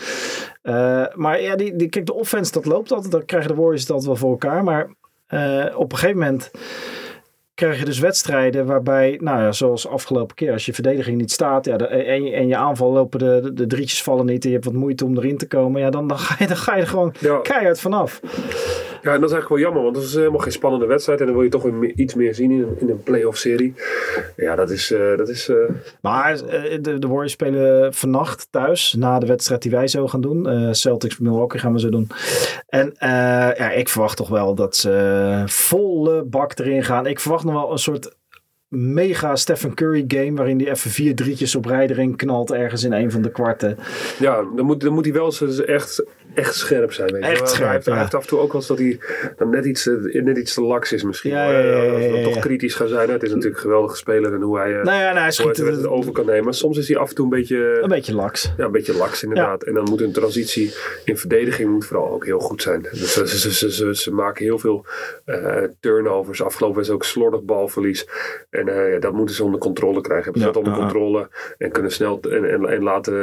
Eh, 0.61 1.05
maar 1.13 1.41
ja, 1.41 1.55
die, 1.55 1.75
die, 1.75 1.89
kijk, 1.89 2.05
de 2.05 2.13
offense 2.13 2.51
dat 2.51 2.65
loopt 2.65 2.91
altijd. 2.91 3.11
Dan 3.11 3.25
krijgen 3.25 3.49
de 3.49 3.55
Warriors 3.61 3.85
dat 3.85 4.05
wel 4.05 4.15
voor 4.15 4.29
elkaar. 4.31 4.63
Maar 4.63 4.89
eh, 5.27 5.65
op 5.75 5.91
een 5.91 5.97
gegeven 5.97 6.19
moment. 6.19 6.51
krijg 7.53 7.79
je 7.79 7.85
dus 7.85 7.99
wedstrijden 7.99 8.65
waarbij, 8.65 9.17
nou 9.21 9.39
ja, 9.41 9.51
zoals 9.51 9.87
afgelopen 9.87 10.35
keer, 10.35 10.51
als 10.51 10.65
je 10.65 10.73
verdediging 10.73 11.17
niet 11.17 11.31
staat 11.31 11.65
ja, 11.65 11.77
de, 11.77 11.85
en, 11.87 12.33
en 12.33 12.47
je 12.47 12.55
aanval 12.55 12.91
lopen 12.91 13.19
de, 13.19 13.39
de, 13.43 13.53
de 13.53 13.67
drietjes 13.67 14.03
vallen 14.03 14.25
niet 14.25 14.43
en 14.43 14.49
je 14.49 14.55
hebt 14.55 14.67
wat 14.67 14.75
moeite 14.75 15.05
om 15.05 15.17
erin 15.17 15.37
te 15.37 15.47
komen, 15.47 15.81
ja, 15.81 15.89
dan, 15.89 16.07
dan, 16.07 16.19
ga, 16.19 16.35
je, 16.39 16.47
dan 16.47 16.57
ga 16.57 16.75
je 16.75 16.81
er 16.81 16.87
gewoon 16.87 17.13
Ja. 17.19 17.37
keihard 17.37 17.79
vanaf. 17.79 18.19
Ja, 19.01 19.13
en 19.13 19.19
dat 19.21 19.29
is 19.29 19.35
eigenlijk 19.35 19.49
wel 19.49 19.59
jammer, 19.59 19.83
want 19.83 19.95
dat 19.95 20.03
is 20.03 20.13
helemaal 20.13 20.39
geen 20.39 20.51
spannende 20.51 20.85
wedstrijd. 20.85 21.19
En 21.19 21.25
dan 21.25 21.35
wil 21.35 21.43
je 21.43 21.49
toch 21.49 21.67
iets 21.95 22.13
meer 22.13 22.35
zien 22.35 22.51
in, 22.51 22.67
in 22.79 22.89
een 22.89 23.03
playoff 23.03 23.37
serie. 23.37 23.73
Ja, 24.35 24.55
dat 24.55 24.69
is... 24.69 24.91
eh, 24.91 25.17
dat 25.17 25.29
is 25.29 25.49
eh, 25.49 25.55
Maar 26.01 26.33
eh, 26.33 26.77
de, 26.81 26.99
Warriors 26.99 27.31
spelen 27.31 27.93
vannacht 27.93 28.47
thuis, 28.51 28.93
na 28.97 29.19
de 29.19 29.25
wedstrijd 29.25 29.61
die 29.61 29.71
wij 29.71 29.87
zo 29.87 30.07
gaan 30.07 30.21
doen. 30.21 30.49
Eh, 30.49 30.67
Celtics 30.71 31.19
Milwaukee 31.19 31.59
gaan 31.59 31.73
we 31.73 31.79
zo 31.79 31.89
doen. 31.89 32.07
En 32.67 32.93
ja, 33.57 33.71
ik 33.71 33.89
verwacht 33.89 34.17
toch 34.17 34.29
wel 34.29 34.55
dat 34.55 34.75
ze 34.75 35.43
volle 35.45 36.23
bak 36.23 36.59
erin 36.59 36.83
gaan. 36.83 37.05
Ik 37.05 37.19
verwacht 37.19 37.43
nog 37.43 37.53
wel 37.53 37.71
een 37.71 37.77
soort 37.77 38.15
mega 38.71 39.35
Stephen 39.35 39.73
Curry 39.73 40.03
game, 40.07 40.33
waarin 40.33 40.59
hij 40.59 40.69
even 40.69 40.91
vier 40.91 41.15
drietjes 41.15 41.55
op 41.55 41.65
rij 41.65 41.87
erin 41.87 42.15
knalt 42.15 42.51
ergens 42.51 42.83
in 42.83 42.91
een 42.93 43.11
van 43.11 43.21
de 43.21 43.31
kwarten. 43.31 43.77
ja, 44.19 44.35
dan 44.55 44.65
moet, 44.65 44.81
dan 44.81 44.93
moet 44.93 45.05
hij 45.05 45.13
wel 45.13 45.25
eens 45.25 45.61
echt, 45.61 46.03
echt 46.33 46.55
scherp 46.55 46.93
zijn. 46.93 47.11
Weet 47.11 47.23
je. 47.23 47.29
Echt 47.29 47.49
scherp, 47.49 47.65
Hij 47.65 47.73
heeft, 47.73 47.85
ja. 47.85 47.91
hij 47.91 48.01
heeft 48.01 48.13
af 48.13 48.21
en 48.21 48.27
toe 48.27 48.39
ook 48.39 48.51
wel 48.51 48.61
eens 48.61 48.69
dat 48.69 48.77
hij 48.77 48.99
dan 49.37 49.49
net 49.49 49.65
iets, 49.65 49.87
eh, 49.87 50.23
net 50.23 50.37
iets 50.37 50.53
te 50.53 50.61
laks 50.61 50.91
is 50.91 51.03
misschien. 51.03 51.31
Ja, 51.31 51.51
ja, 51.51 51.83
eh, 51.83 52.23
toch 52.23 52.39
kritisch 52.39 52.75
gaan 52.75 52.87
zijn. 52.87 53.09
Het 53.09 53.23
is 53.23 53.29
natuurlijk 53.29 53.55
een 53.55 53.61
geweldige 53.61 53.95
speler 53.95 54.33
en 54.33 54.41
hoe 54.41 54.57
hij, 54.57 54.77
eh 54.77 54.83
Nou 54.83 54.97
ja, 54.97 55.03
nou, 55.03 55.03
hij 55.03 55.13
hoe 55.13 55.21
hij 55.21 55.31
schiet 55.31 55.57
het 55.57 55.83
er 55.83 55.91
over 55.91 56.11
kan 56.11 56.25
nemen. 56.25 56.43
Maar 56.43 56.53
soms 56.53 56.77
is 56.77 56.87
hij 56.87 56.97
af 56.97 57.09
en 57.09 57.15
toe 57.15 57.23
een 57.23 57.31
beetje... 57.31 57.79
een 57.81 57.89
beetje 57.89 58.15
laks. 58.15 58.53
Ja, 58.57 58.65
een 58.65 58.71
beetje 58.71 58.97
laks 58.97 59.23
inderdaad. 59.23 59.63
En 59.63 59.73
dan 59.73 59.83
moet 59.83 60.01
een 60.01 60.11
transitie 60.11 60.73
in 61.05 61.17
verdediging 61.17 61.69
moet 61.69 61.85
vooral 61.85 62.11
ook 62.11 62.25
heel 62.25 62.39
goed 62.39 62.61
zijn. 62.61 62.81
Dus 62.81 63.13
ze, 63.13 63.27
ze, 63.27 63.53
ze, 63.53 63.71
ze, 63.71 63.95
ze 63.95 64.13
maken 64.13 64.43
heel 64.43 64.59
veel 64.59 64.85
eh, 65.25 65.63
turnovers. 65.79 66.43
Afgelopen 66.43 66.81
is 66.81 66.89
ook 66.89 67.03
slordig 67.03 67.41
balverlies. 67.41 68.07
En 68.67 68.93
eh, 68.93 69.01
dat 69.01 69.13
moeten 69.13 69.35
ze 69.35 69.43
onder 69.43 69.59
controle 69.59 70.01
krijgen. 70.01 70.23
Hebben 70.23 70.41
ze 70.41 70.47
Ja, 70.47 70.53
dat 70.53 70.63
onder 70.63 70.79
controle 70.79 71.29
en 71.57 71.71
kunnen 71.71 71.91
snel 71.91 72.19
en, 72.21 72.49
en, 72.49 72.65
en 72.65 72.83
laten, 72.83 73.15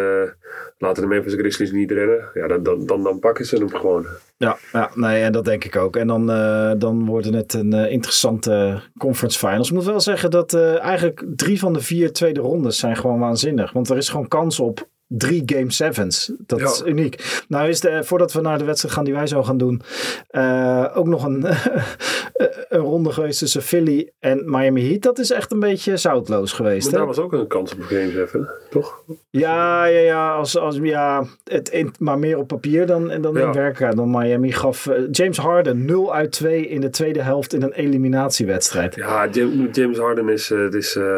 laten 0.78 1.02
de 1.02 1.08
Memphis 1.08 1.34
Grizzlies 1.34 1.72
niet 1.72 1.90
rennen. 1.90 2.30
Ja, 2.34 2.46
dan, 2.46 2.62
dan, 2.62 2.86
dan, 2.86 3.02
dan 3.02 3.18
pakken 3.18 3.44
ze 3.44 3.56
hem 3.56 3.70
gewoon. 3.70 4.06
Ja, 4.38 4.56
ja 4.72 4.90
nee, 4.94 5.22
en 5.22 5.32
dat 5.32 5.44
denk 5.44 5.64
ik 5.64 5.76
ook. 5.76 5.96
En 5.96 6.06
dan, 6.06 6.30
eh, 6.30 6.72
dan 6.78 7.06
wordt 7.06 7.26
het 7.26 7.52
een 7.52 7.72
eh, 7.72 7.92
interessante 7.92 8.80
conference 8.98 9.38
finals. 9.38 9.68
Ik 9.68 9.74
moet 9.74 9.84
wel 9.84 10.00
zeggen 10.00 10.30
dat 10.30 10.52
eh, 10.52 10.80
eigenlijk 10.80 11.24
drie 11.36 11.58
van 11.58 11.72
de 11.72 11.80
vier 11.80 12.12
tweede 12.12 12.40
rondes 12.40 12.78
zijn 12.78 12.96
gewoon 12.96 13.18
waanzinnig. 13.18 13.72
Want 13.72 13.90
er 13.90 13.96
is 13.96 14.08
gewoon 14.08 14.28
kans 14.28 14.60
op 14.60 14.88
drie 15.08 15.42
game 15.46 15.70
sevens. 15.72 16.32
Dat 16.38 16.58
Ja. 16.58 16.64
is 16.66 16.82
uniek. 16.86 17.42
Nou 17.48 17.68
is 17.68 17.80
de, 17.80 18.04
voordat 18.04 18.32
we 18.32 18.40
naar 18.40 18.58
de 18.58 18.64
wedstrijd 18.64 18.94
gaan 18.94 19.04
die 19.04 19.14
wij 19.14 19.26
zo 19.26 19.42
gaan 19.42 19.58
doen, 19.58 19.82
eh, 20.28 20.86
ook 20.94 21.06
nog 21.06 21.24
een, 21.24 21.44
een 22.68 22.80
ronde 22.80 23.12
geweest 23.12 23.38
tussen 23.38 23.62
Philly 23.62 24.10
en 24.18 24.42
Miami 24.50 24.88
Heat. 24.88 25.02
Dat 25.02 25.18
is 25.18 25.30
echt 25.30 25.52
een 25.52 25.58
beetje 25.60 25.96
zoutloos 25.96 26.52
geweest. 26.52 26.82
Maar 26.84 26.92
hè? 26.92 26.98
daar 26.98 27.06
was 27.06 27.18
ook 27.18 27.32
een 27.32 27.46
kans 27.46 27.72
op 27.72 27.82
games 27.82 28.14
even, 28.14 28.48
toch? 28.70 29.02
Ja, 29.30 29.84
ja, 29.84 29.98
ja, 30.00 30.32
als, 30.34 30.58
als, 30.58 30.78
ja 30.82 31.24
het, 31.44 31.68
in- 31.68 31.94
maar 31.98 32.18
meer 32.18 32.38
op 32.38 32.48
papier 32.48 32.86
dan, 32.86 33.08
dan 33.08 33.24
in 33.24 33.32
werkelijkheid. 33.52 33.96
Dan 33.96 34.10
Miami 34.10 34.52
gaf 34.52 34.86
eh, 34.86 35.02
James 35.10 35.36
Harden 35.38 35.84
0 35.84 36.14
uit 36.14 36.32
2 36.32 36.66
in 36.68 36.80
de 36.80 36.90
tweede 36.90 37.22
helft 37.22 37.52
in 37.54 37.62
een 37.62 37.72
eliminatiewedstrijd. 37.72 38.94
Ja, 38.94 39.28
Jam- 39.30 39.68
James 39.72 39.98
Harden 39.98 40.28
is, 40.28 40.50
eh, 40.50 40.72
is 40.72 40.96
eh, 40.96 41.16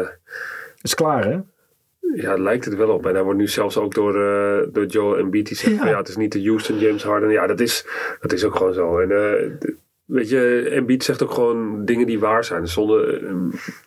Is 0.81 0.95
klaar, 0.95 1.25
hè? 1.25 1.37
Ja, 2.15 2.37
lijkt 2.37 2.65
het 2.65 2.75
wel 2.75 2.89
op. 2.89 3.05
En 3.05 3.13
hij 3.13 3.23
wordt 3.23 3.39
nu 3.39 3.47
zelfs 3.47 3.77
ook 3.77 3.93
door, 3.93 4.15
eh 4.25 4.67
door 4.73 4.85
Joel 4.85 5.17
Embiid 5.17 5.47
die 5.47 5.57
zegt 5.57 5.71
Ja. 5.71 5.77
van 5.77 5.87
ja, 5.89 5.97
het 5.97 6.07
is 6.07 6.17
niet 6.17 6.31
de 6.31 6.43
Houston 6.45 6.79
James 6.79 7.03
Harden. 7.03 7.29
Ja, 7.29 7.47
dat 7.47 7.59
is, 7.59 7.85
dat 8.21 8.33
is 8.33 8.45
ook 8.45 8.55
gewoon 8.55 8.73
zo. 8.73 8.99
En 8.99 9.57
d- 9.59 9.71
weet 10.05 10.29
je, 10.29 10.69
Embiid 10.71 11.03
zegt 11.03 11.23
ook 11.23 11.31
gewoon 11.31 11.85
dingen 11.85 12.07
die 12.07 12.19
waar 12.19 12.43
zijn. 12.43 12.67
Zonder 12.67 13.25
eh, 13.25 13.33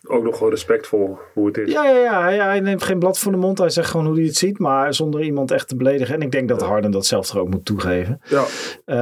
ook 0.03 0.23
nog 0.23 0.35
gewoon 0.37 0.51
respectvol 0.51 1.17
hoe 1.33 1.47
het 1.47 1.57
is. 1.57 1.71
Ja, 1.71 1.85
ja, 1.89 1.99
ja, 1.99 2.21
hij, 2.21 2.37
hij 2.37 2.59
neemt 2.59 2.83
geen 2.83 2.99
blad 2.99 3.19
voor 3.19 3.31
de 3.31 3.37
mond. 3.37 3.57
Hij 3.57 3.69
zegt 3.69 3.89
gewoon 3.89 4.05
hoe 4.05 4.15
hij 4.15 4.25
het 4.25 4.35
ziet, 4.35 4.59
maar 4.59 4.93
zonder 4.93 5.21
iemand 5.21 5.51
echt 5.51 5.67
te 5.67 5.75
beledigen. 5.75 6.15
En 6.15 6.21
ik 6.21 6.31
denk 6.31 6.49
dat 6.49 6.61
Harden 6.61 6.91
dat 6.91 7.05
zelf 7.05 7.27
toch 7.27 7.37
ook 7.37 7.49
moet 7.49 7.65
toegeven. 7.65 8.21
Ja. 8.23 8.45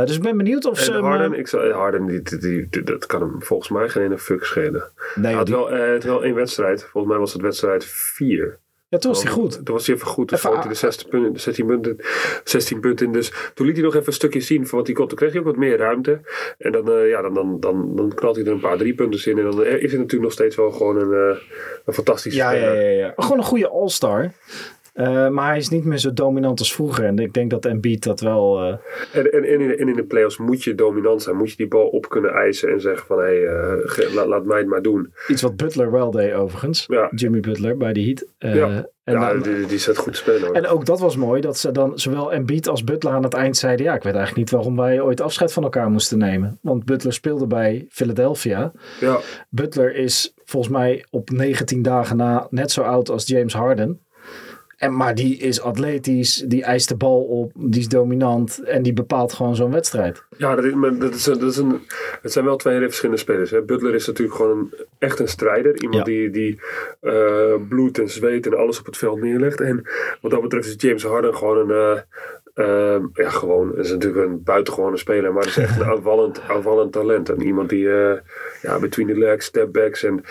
Dus 0.06 0.16
ik 0.16 0.22
ben 0.24 0.38
benieuwd 0.38 0.66
of 0.66 0.80
ze... 0.80 0.94
En 0.94 1.04
Harden, 1.04 1.34
ik 1.34 1.48
zou, 1.48 1.72
Harden 1.72 2.06
die, 2.06 2.22
die, 2.22 2.38
die- 2.40 2.68
die- 2.70 2.84
dat 2.84 3.06
kan 3.06 3.22
hem 3.22 3.36
volgens 3.44 3.70
mij 3.70 3.90
geen 3.90 4.04
ene 4.04 4.18
fuck 4.18 4.44
schelen. 4.44 4.84
nee, 5.16 5.26
Hij 5.26 5.34
had 5.34 5.50
wel, 5.50 5.72
eh, 5.72 5.94
het 5.94 6.04
wel 6.04 6.24
één 6.24 6.36
wedstrijd. 6.36 6.84
Volgens 6.84 7.12
mij 7.14 7.22
was 7.22 7.34
het 7.34 7.42
wedstrijd 7.42 7.86
4. 7.86 8.60
Ja, 8.94 9.00
toen 9.00 9.12
was 9.12 9.24
hij 9.24 9.32
goed. 9.32 9.52
Toen 9.66 9.76
was 9.76 9.88
hij 9.88 9.96
even 9.96 10.08
goed. 10.08 10.28
Toen 10.28 10.38
Even 10.38 10.60
hij 10.60 10.68
de 10.68 10.74
16 10.74 11.10
punten, 11.10 11.42
16 11.42 11.66
punten, 11.66 11.98
16 12.44 12.80
punten 12.80 13.06
in. 13.06 13.12
Dus 13.12 13.32
toen 13.54 13.66
liet 13.66 13.76
hij 13.76 13.86
nog 13.86 13.94
even 13.96 14.08
een 14.08 14.14
stukje 14.14 14.42
zien 14.42 14.68
van 14.68 14.78
wat 14.78 14.88
hij 14.88 14.96
kon. 14.96 15.08
Toen 15.08 15.18
kreeg 15.18 15.32
hij 15.32 15.40
ook 15.40 15.46
wat 15.46 15.56
meer 15.56 15.78
ruimte. 15.78 16.22
En 16.58 16.72
dan, 16.72 16.92
eh, 16.92 17.10
ja, 17.10 17.22
dan, 17.22 17.34
dan, 17.34 17.60
dan, 17.60 17.96
dan 17.96 18.14
knalt 18.14 18.36
hij 18.36 18.46
er 18.46 18.52
een 18.52 18.60
paar 18.60 18.78
drie 18.78 18.96
punten 18.96 19.32
in. 19.32 19.38
En 19.38 19.44
dan 19.44 19.64
eh, 19.64 19.74
is 19.74 19.92
hij 19.92 20.00
natuurlijk 20.00 20.22
nog 20.22 20.32
steeds 20.32 20.56
wel 20.56 20.72
gewoon 20.72 20.98
een, 20.98 21.32
eh, 21.32 21.38
een 21.86 21.94
fantastische 21.94 22.40
Ja, 22.40 22.52
ja, 22.52 22.58
speler. 22.58 22.92
ja. 22.92 23.14
Gewoon 23.16 23.38
een 23.38 23.44
goede 23.44 23.70
all-star. 23.70 24.32
Eh, 24.94 25.28
maar 25.30 25.48
hij 25.48 25.58
is 25.58 25.70
niet 25.70 25.84
meer 25.86 25.98
zo 25.98 26.14
dominant 26.14 26.60
als 26.60 26.74
vroeger. 26.74 27.06
En 27.06 27.20
ik 27.20 27.34
denk 27.34 27.50
dat 27.50 27.66
Embiid 27.66 28.04
dat 28.04 28.20
wel... 28.20 28.60
eh, 28.62 28.76
En, 29.14 29.32
en, 29.32 29.44
en, 29.44 29.60
in 29.60 29.68
de, 29.68 29.76
en 29.76 29.88
in 29.88 29.96
de 29.96 30.04
playoffs 30.04 30.38
moet 30.38 30.64
je 30.64 30.76
dominant 30.76 31.22
zijn. 31.22 31.36
Moet 31.36 31.50
je 31.50 31.56
die 31.58 31.68
bal 31.68 31.88
op 31.88 32.10
kunnen 32.10 32.32
eisen 32.32 32.70
en 32.70 32.82
zeggen 32.82 33.06
van... 33.08 33.18
Hé, 33.18 33.24
hey, 33.24 33.46
eh, 34.06 34.14
laat, 34.14 34.26
laat 34.28 34.46
mij 34.46 34.58
het 34.58 34.68
maar 34.68 34.82
doen. 34.82 35.14
Iets 35.28 35.42
wat 35.42 35.56
Butler 35.56 35.92
wel 35.92 36.12
deed 36.12 36.34
overigens. 36.34 36.86
Ja. 36.88 37.10
Jimmy 37.16 37.40
Butler 37.40 37.78
bij 37.78 37.94
de 37.94 38.02
Heat. 38.02 38.26
Ja. 38.38 38.88
en, 39.04 39.14
ja, 39.14 39.34
dan- 39.34 39.42
die, 39.42 39.66
die 39.66 39.78
zet 39.78 39.98
goed 39.98 40.18
spelen 40.18 40.42
hoor. 40.46 40.56
en 40.56 40.68
ook 40.68 40.86
dat 40.86 41.00
was 41.00 41.16
mooi. 41.18 41.42
Dat 41.42 41.58
ze 41.58 41.72
dan 41.72 42.00
zowel 42.00 42.34
Embiid 42.34 42.68
als 42.68 42.84
Butler 42.84 43.14
aan 43.14 43.24
het 43.24 43.34
eind 43.34 43.58
zeiden... 43.58 43.86
Ja, 43.86 43.94
ik 43.96 44.04
weet 44.04 44.16
eigenlijk 44.16 44.38
niet 44.46 44.52
waarom 44.56 44.76
wij 44.76 45.02
ooit 45.02 45.22
afscheid 45.22 45.54
van 45.54 45.64
elkaar 45.64 45.90
moesten 45.90 46.18
nemen. 46.18 46.60
Want 46.62 46.86
Butler 46.86 47.14
speelde 47.14 47.48
bij 47.48 47.86
Philadelphia. 47.90 48.72
ja, 49.00 49.20
Butler 49.50 49.96
is 49.96 50.34
volgens 50.46 50.74
mij 50.74 51.06
op 51.10 51.30
19 51.30 51.82
dagen 51.82 52.18
na 52.18 52.48
net 52.50 52.72
zo 52.72 52.82
oud 52.82 53.10
als 53.10 53.28
James 53.28 53.54
Harden. 53.54 54.02
En, 54.84 54.96
maar 54.96 55.16
die 55.16 55.38
is 55.38 55.62
atletisch, 55.62 56.44
die 56.48 56.64
eist 56.64 56.90
de 56.90 56.96
bal 56.96 57.22
op, 57.24 57.52
die 57.56 57.80
is 57.80 57.88
dominant 57.88 58.64
en 58.64 58.84
die 58.84 58.94
bepaalt 58.94 59.34
gewoon 59.34 59.56
zo'n 59.56 59.72
wedstrijd. 59.72 60.24
Ja, 60.38 60.56
dat 60.56 60.64
is, 60.66 60.72
dat 61.00 61.14
is, 61.14 61.26
een- 61.28 61.40
dat 61.40 61.50
is 61.52 61.58
een, 61.58 61.82
het 62.22 62.32
zijn 62.32 62.46
wel 62.46 62.56
twee 62.58 62.74
hele 62.74 62.86
verschillende 62.86 63.22
spelers. 63.22 63.52
Hè. 63.52 63.62
Butler 63.62 63.94
is 63.94 64.08
natuurlijk 64.08 64.38
gewoon 64.38 64.58
een, 64.58 64.74
echt 64.98 65.20
een 65.20 65.28
strijder. 65.28 65.76
Iemand 65.82 65.96
Ja. 65.98 66.04
die, 66.14 66.30
die 66.30 66.60
eh, 67.00 67.54
bloed 67.70 68.00
en 68.00 68.10
zweet 68.10 68.46
en 68.46 68.58
alles 68.58 68.80
op 68.80 68.86
het 68.86 68.98
veld 68.98 69.22
neerlegt. 69.22 69.62
En 69.62 69.88
wat 70.22 70.32
dat 70.32 70.42
betreft 70.42 70.68
is 70.68 70.76
James 70.78 71.04
Harden 71.04 71.36
gewoon 71.36 71.70
een... 71.70 71.72
eh, 71.72 72.02
eh, 72.54 73.02
ja, 73.14 73.30
gewoon. 73.30 73.78
is 73.78 73.92
natuurlijk 73.92 74.26
een 74.26 74.44
buitengewone 74.44 74.98
speler. 74.98 75.34
Maar 75.34 75.46
is 75.46 75.58
echt 75.58 75.80
een 75.80 75.86
aanvallend, 75.96 76.42
aanvallend 76.48 76.92
talent. 76.92 77.30
En 77.30 77.42
iemand 77.42 77.70
die 77.70 77.90
eh, 77.92 78.18
ja, 78.62 78.80
between 78.80 79.08
the 79.08 79.18
legs, 79.18 79.46
stepbacks 79.46 80.04
en 80.04 80.24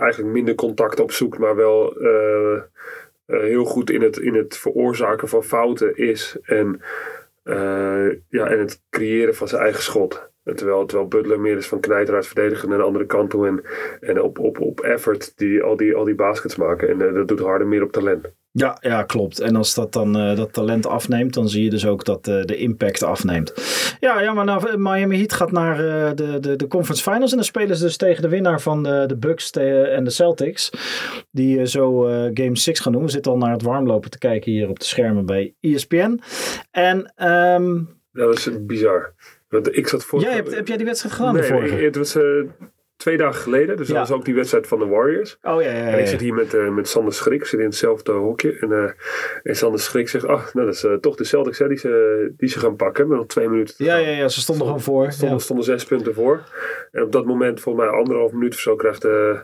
eigenlijk 0.00 0.32
minder 0.32 0.54
contact 0.54 1.00
opzoekt. 1.00 1.38
Maar 1.38 1.56
wel... 1.56 1.96
eh, 3.26 3.40
heel 3.40 3.64
goed 3.64 3.90
in 3.90 4.02
het, 4.02 4.16
in 4.16 4.34
het 4.34 4.56
veroorzaken 4.56 5.28
van 5.28 5.44
fouten 5.44 5.96
is. 5.96 6.36
En, 6.42 6.80
eh, 7.42 8.08
ja, 8.28 8.46
en 8.46 8.58
het 8.58 8.82
creëren 8.90 9.34
van 9.34 9.48
zijn 9.48 9.62
eigen 9.62 9.82
schot. 9.82 10.30
Terwijl, 10.54 10.86
terwijl 10.86 11.08
Butler 11.08 11.40
meer 11.40 11.56
is 11.56 11.68
van 11.68 11.80
knijteraars 11.80 12.26
verdedigen 12.26 12.68
naar 12.68 12.78
de 12.78 12.84
andere 12.84 13.06
kant 13.06 13.30
toe. 13.30 13.46
En, 13.46 13.62
en 14.00 14.22
op, 14.22 14.38
op, 14.38 14.60
op 14.60 14.80
effort 14.80 15.38
die, 15.38 15.62
al, 15.62 15.76
die, 15.76 15.94
al 15.94 16.04
die 16.04 16.14
baskets 16.14 16.56
maken. 16.56 16.88
En 16.88 17.08
eh, 17.08 17.14
dat 17.14 17.28
doet 17.28 17.40
Harden 17.40 17.68
meer 17.68 17.82
op 17.82 17.92
talent. 17.92 18.32
Ja, 18.58 18.76
ja, 18.80 19.02
klopt. 19.02 19.40
En 19.40 19.56
als 19.56 19.74
dat 19.74 19.92
dan 19.92 20.16
eh, 20.16 20.36
dat 20.36 20.52
talent 20.52 20.86
afneemt, 20.86 21.34
dan 21.34 21.48
zie 21.48 21.64
je 21.64 21.70
dus 21.70 21.86
ook 21.86 22.04
dat 22.04 22.28
eh, 22.28 22.42
de 22.44 22.56
impact 22.56 23.02
afneemt. 23.02 23.52
Ja, 24.00 24.20
ja 24.20 24.32
maar 24.32 24.44
nou, 24.44 24.78
Miami 24.78 25.16
Heat 25.16 25.32
gaat 25.32 25.52
naar 25.52 25.78
eh, 25.78 26.14
de, 26.14 26.40
de, 26.40 26.56
de 26.56 26.66
conference 26.66 27.02
finals. 27.10 27.30
En 27.30 27.36
dan 27.36 27.46
spelen 27.46 27.76
ze 27.76 27.84
dus 27.84 27.96
tegen 27.96 28.22
de 28.22 28.28
winnaar 28.28 28.60
van 28.60 28.82
de, 28.82 29.04
de 29.06 29.16
Bucks 29.16 29.50
en 29.50 30.04
de 30.04 30.10
Celtics. 30.10 30.70
Die 31.30 31.66
zo 31.66 32.00
Game 32.34 32.56
6 32.56 32.80
gaan 32.80 32.92
doen. 32.92 33.02
We 33.02 33.10
zitten 33.10 33.32
al 33.32 33.38
naar 33.38 33.52
het 33.52 33.62
warmlopen 33.62 34.10
te 34.10 34.18
kijken 34.18 34.52
hier 34.52 34.68
op 34.68 34.78
de 34.78 34.84
schermen 34.84 35.26
bij 35.26 35.54
ESPN. 35.60 36.20
En 36.70 37.12
ehm, 37.16 37.80
Dat 38.12 38.36
is 38.36 38.48
bizar. 38.60 39.14
Want 39.48 39.76
ik 39.76 39.88
zat 39.88 40.04
voor. 40.04 40.20
jij 40.20 40.34
hebt, 40.34 40.54
heb 40.54 40.68
jij 40.68 40.76
die 40.76 40.86
wedstrijd 40.86 41.14
gedaan? 41.14 41.34
de 41.34 41.40
Nee, 41.40 41.48
vorige? 41.48 41.74
het 41.74 41.96
was 41.96 42.16
twee 42.96 43.16
dagen 43.16 43.40
geleden. 43.42 43.76
Dus 43.76 43.88
Ja. 43.88 43.94
dat 43.98 44.08
was 44.08 44.16
ook 44.18 44.24
die 44.24 44.34
wedstrijd 44.34 44.66
van 44.66 44.78
de 44.78 44.86
Warriors. 44.86 45.38
oh 45.42 45.62
ja, 45.62 45.70
ja, 45.70 45.76
ja. 45.76 45.84
En 45.86 45.98
ik 45.98 46.06
zit 46.06 46.20
hier 46.20 46.34
met, 46.34 46.54
eh, 46.54 46.68
met 46.68 46.88
Sander 46.88 47.12
Schrik, 47.12 47.40
ik 47.40 47.46
zit 47.46 47.60
in 47.60 47.66
hetzelfde 47.66 48.12
hokje. 48.12 48.56
En, 48.60 48.72
eh, 48.72 48.90
en 49.42 49.56
Sander 49.56 49.80
Schrik 49.80 50.08
zegt, 50.08 50.26
ach, 50.26 50.54
nou, 50.54 50.66
dat 50.66 50.74
is 50.74 50.84
eh, 50.84 50.92
toch 50.94 51.16
de 51.16 51.24
Celtics 51.24 51.58
hè, 51.58 51.68
die, 51.68 51.78
ze, 51.78 52.32
die 52.36 52.48
ze 52.48 52.58
gaan 52.58 52.76
pakken. 52.76 53.08
Met 53.08 53.16
nog 53.18 53.26
twee 53.26 53.48
minuten 53.48 53.76
te 53.76 53.84
Ja, 53.84 53.92
gaan. 53.94 54.02
ja, 54.02 54.10
ja, 54.10 54.28
ze 54.28 54.40
stonden 54.40 54.66
gewoon 54.66 54.80
voor. 54.80 55.12
stonden, 55.12 55.40
stonden 55.40 55.64
zes 55.64 55.84
punten 55.84 56.14
voor. 56.14 56.42
En 56.92 57.02
op 57.02 57.12
dat 57.12 57.24
moment, 57.26 57.60
volgens 57.60 57.84
mij 57.84 57.94
anderhalf 57.94 58.32
minuut 58.32 58.52
of 58.54 58.60
zo, 58.60 58.76
krijgt, 58.76 59.04
eh 59.04 59.38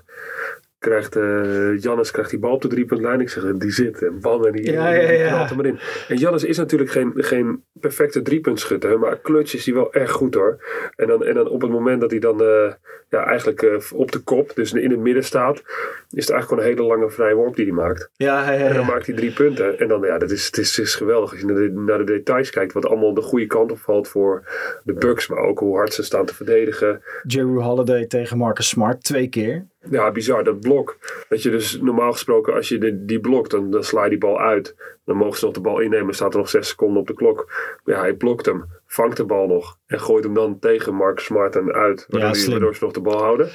krijgt 0.82 1.16
uh, 1.16 1.78
Jannes 1.78 2.10
krijgt 2.10 2.30
die 2.30 2.38
bal 2.38 2.52
op 2.52 2.62
de 2.62 2.68
driepuntlijn. 2.68 3.20
Ik 3.20 3.28
zeg, 3.28 3.56
die 3.56 3.70
zit. 3.70 4.02
En 4.02 4.20
bam, 4.20 4.44
en 4.44 4.52
die, 4.52 4.72
ja, 4.72 4.88
ja, 4.88 5.10
ja. 5.10 5.28
knalt 5.28 5.48
hem 5.48 5.58
erin. 5.58 5.78
En 6.08 6.16
Jannes 6.16 6.44
is 6.44 6.56
natuurlijk 6.56 6.90
geen, 6.90 7.12
geen 7.16 7.64
perfecte 7.72 8.22
driepuntschutter. 8.22 8.98
Maar 8.98 9.20
clutch 9.20 9.54
is 9.54 9.64
hij 9.64 9.74
wel 9.74 9.92
echt 9.92 10.10
goed 10.10 10.34
hoor. 10.34 10.64
En 10.96 11.06
dan, 11.06 11.24
en 11.24 11.34
dan 11.34 11.48
op 11.48 11.62
het 11.62 11.70
moment 11.70 12.00
dat 12.00 12.10
hij 12.10 12.20
dan 12.20 12.42
uh, 12.42 12.72
ja, 13.08 13.24
eigenlijk 13.24 13.62
uh, 13.62 13.76
op 13.94 14.12
de 14.12 14.18
kop, 14.18 14.54
dus 14.54 14.72
in 14.72 14.90
het 14.90 15.00
midden 15.00 15.24
staat, 15.24 15.56
is 15.58 16.26
het 16.26 16.30
eigenlijk 16.30 16.48
gewoon 16.48 16.62
een 16.62 16.68
hele 16.68 16.82
lange 16.82 17.10
vrije 17.10 17.34
worp 17.34 17.56
die 17.56 17.64
hij 17.64 17.74
maakt. 17.74 18.10
Ja. 18.16 18.52
En 18.52 18.74
dan 18.74 18.86
maakt 18.86 19.06
hij 19.06 19.14
drie 19.14 19.32
punten. 19.32 19.78
En 19.78 19.88
dan, 19.88 20.00
ja, 20.00 20.18
dat 20.18 20.30
is, 20.30 20.46
het 20.46 20.58
is, 20.58 20.78
is 20.78 20.94
geweldig. 20.94 21.30
Als 21.30 21.40
je 21.40 21.46
naar 21.46 21.56
de, 21.56 21.70
naar 21.70 21.98
de 21.98 22.04
details 22.04 22.50
kijkt, 22.50 22.72
wat 22.72 22.86
allemaal 22.86 23.14
de 23.14 23.20
goede 23.20 23.46
kant 23.46 23.70
op 23.70 23.78
valt 23.78 24.08
voor 24.08 24.42
de 24.84 24.92
Bucks. 24.92 25.28
Maar 25.28 25.38
ook 25.38 25.58
hoe 25.58 25.76
hard 25.76 25.92
ze 25.92 26.02
staan 26.02 26.26
te 26.26 26.34
verdedigen. 26.34 27.02
Jeru 27.26 27.60
Holiday 27.60 28.06
tegen 28.06 28.38
Marcus 28.38 28.68
Smart 28.68 29.04
twee 29.04 29.28
keer. 29.28 29.70
Ja, 29.90 30.10
bizar. 30.12 30.44
Dat 30.44 30.60
blok. 30.60 30.96
Dat 31.28 31.42
je 31.42 31.50
dus 31.50 31.80
normaal 31.80 32.12
gesproken, 32.12 32.54
als 32.54 32.68
je 32.68 32.78
de, 32.78 33.04
die 33.04 33.20
blokt, 33.20 33.50
dan, 33.50 33.70
dan 33.70 33.84
sla 33.84 34.02
je 34.04 34.10
die 34.10 34.18
bal 34.18 34.40
uit. 34.40 34.76
Dan 35.04 35.16
mogen 35.16 35.38
ze 35.38 35.44
nog 35.44 35.54
de 35.54 35.60
bal 35.60 35.80
innemen. 35.80 36.14
Staat 36.14 36.32
er 36.32 36.38
nog 36.38 36.48
zes 36.48 36.68
seconden 36.68 37.00
op 37.00 37.06
de 37.06 37.14
klok. 37.14 37.52
Ja, 37.84 38.00
hij 38.00 38.14
blokt 38.14 38.46
hem. 38.46 38.64
Vangt 38.86 39.16
de 39.16 39.24
bal 39.24 39.46
nog. 39.46 39.78
En 39.86 40.00
gooit 40.00 40.24
hem 40.24 40.34
dan 40.34 40.58
tegen 40.58 40.94
Mark 40.94 41.18
Smart 41.18 41.56
en 41.56 41.72
uit. 41.72 42.06
Waardoor, 42.08 42.20
Ja, 42.28 42.32
die, 42.32 42.40
slim. 42.40 42.50
waardoor 42.52 42.74
ze 42.74 42.84
nog 42.84 42.92
de 42.92 43.00
bal 43.00 43.18
houden. 43.22 43.48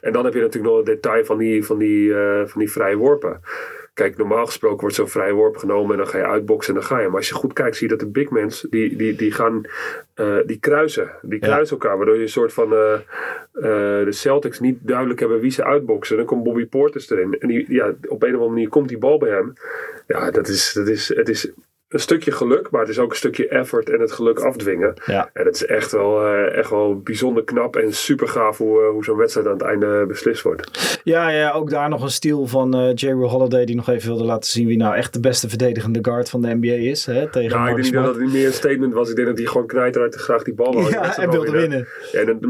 En 0.00 0.12
dan 0.12 0.24
heb 0.24 0.34
je 0.34 0.40
natuurlijk 0.40 0.74
nog 0.74 0.76
het 0.76 0.86
detail 0.86 1.24
van 1.24 1.38
die, 1.38 1.64
van 1.64 1.78
die, 1.78 2.14
eh, 2.14 2.46
van 2.46 2.60
die 2.60 2.70
vrije 2.70 2.96
worpen. 2.96 3.40
Kijk, 3.94 4.16
normaal 4.16 4.46
gesproken 4.46 4.80
wordt 4.80 4.94
zo'n 4.94 5.08
vrije 5.08 5.32
worp 5.32 5.56
genomen 5.56 5.90
en 5.90 5.96
dan 5.96 6.06
ga 6.06 6.18
je 6.18 6.26
uitboksen 6.26 6.74
en 6.74 6.80
dan 6.80 6.88
ga 6.88 7.00
je. 7.00 7.06
Maar 7.06 7.16
als 7.16 7.28
je 7.28 7.34
goed 7.34 7.52
kijkt, 7.52 7.76
zie 7.76 7.88
je 7.88 7.96
dat 7.96 8.06
de 8.06 8.12
big 8.12 8.30
mens, 8.30 8.66
die, 8.70 8.96
die, 8.96 9.16
die 9.16 9.32
gaan, 9.32 9.62
eh, 10.14 10.36
die 10.46 10.58
kruisen. 10.58 11.10
Die 11.22 11.40
Ja. 11.40 11.46
kruisen 11.46 11.76
elkaar, 11.80 11.96
waardoor 11.96 12.16
je 12.16 12.22
een 12.22 12.28
soort 12.28 12.52
van, 12.52 12.72
eh, 12.72 12.94
eh, 12.94 14.04
de 14.04 14.12
Celtics 14.12 14.60
niet 14.60 14.78
duidelijk 14.80 15.20
hebben 15.20 15.40
wie 15.40 15.50
ze 15.50 15.64
uitboksen. 15.64 16.16
Dan 16.16 16.26
komt 16.26 16.42
Bobby 16.42 16.66
Portis 16.66 17.10
erin. 17.10 17.36
En 17.38 17.48
die, 17.48 17.64
ja, 17.72 17.86
op 17.88 18.22
een 18.22 18.28
of 18.28 18.34
andere 18.34 18.48
manier 18.48 18.68
komt 18.68 18.88
die 18.88 18.98
bal 18.98 19.18
bij 19.18 19.30
hem. 19.30 19.52
Ja, 20.06 20.30
dat 20.30 20.48
is, 20.48 20.72
dat 20.72 20.88
is, 20.88 21.08
het 21.16 21.28
is 21.28 21.50
een 21.94 22.00
stukje 22.00 22.32
geluk, 22.32 22.70
maar 22.70 22.80
het 22.80 22.90
is 22.90 22.98
ook 22.98 23.10
een 23.10 23.16
stukje 23.16 23.48
effort 23.48 23.90
en 23.90 24.00
het 24.00 24.12
geluk 24.12 24.38
afdwingen. 24.38 24.94
Ja. 25.06 25.30
En 25.32 25.44
dat 25.44 25.54
is 25.54 25.66
echt 25.66 25.92
wel, 25.92 26.26
eh, 26.26 26.56
echt 26.56 26.70
wel 26.70 27.00
bijzonder 27.00 27.44
knap 27.44 27.76
en 27.76 27.92
super 27.92 28.28
gaaf 28.28 28.58
hoe, 28.58 28.82
eh, 28.82 28.88
hoe 28.88 29.04
zo'n 29.04 29.16
wedstrijd 29.16 29.46
aan 29.46 29.52
het 29.52 29.62
einde 29.62 30.04
beslist 30.06 30.42
wordt. 30.42 31.00
Ja, 31.04 31.28
ja, 31.28 31.50
ook 31.52 31.70
daar 31.70 31.88
nog 31.88 32.02
een 32.02 32.10
stiel 32.10 32.46
van 32.46 32.74
eh 32.74 32.90
Jeru 32.94 33.24
Holiday 33.24 33.64
die 33.64 33.76
nog 33.76 33.88
even 33.88 34.08
wilde 34.08 34.24
laten 34.24 34.50
zien 34.50 34.66
wie 34.66 34.76
nou 34.76 34.94
echt 34.94 35.12
de 35.12 35.20
beste 35.20 35.48
verdedigende 35.48 35.98
guard 36.02 36.30
van 36.30 36.42
de 36.42 36.54
NBA 36.54 36.90
is. 36.90 37.06
Hè, 37.06 37.30
tegen 37.30 37.50
Ja, 37.50 37.60
ik 37.60 37.66
denk 37.66 37.76
niet 37.76 37.86
Smart. 37.86 38.06
dat 38.06 38.16
het 38.16 38.32
meer 38.32 38.46
een 38.46 38.52
statement 38.52 38.94
was. 38.94 39.10
Ik 39.10 39.16
denk 39.16 39.28
dat 39.28 39.38
hij 39.38 39.46
gewoon 39.46 39.66
knijteruit 39.66 40.14
graag 40.14 40.42
die 40.42 40.54
bal 40.54 40.74
wou. 40.74 40.90
Ja, 40.90 41.18
en 41.18 41.30
wilde 41.30 41.50
winnen. 41.50 41.86
En, 42.12 42.40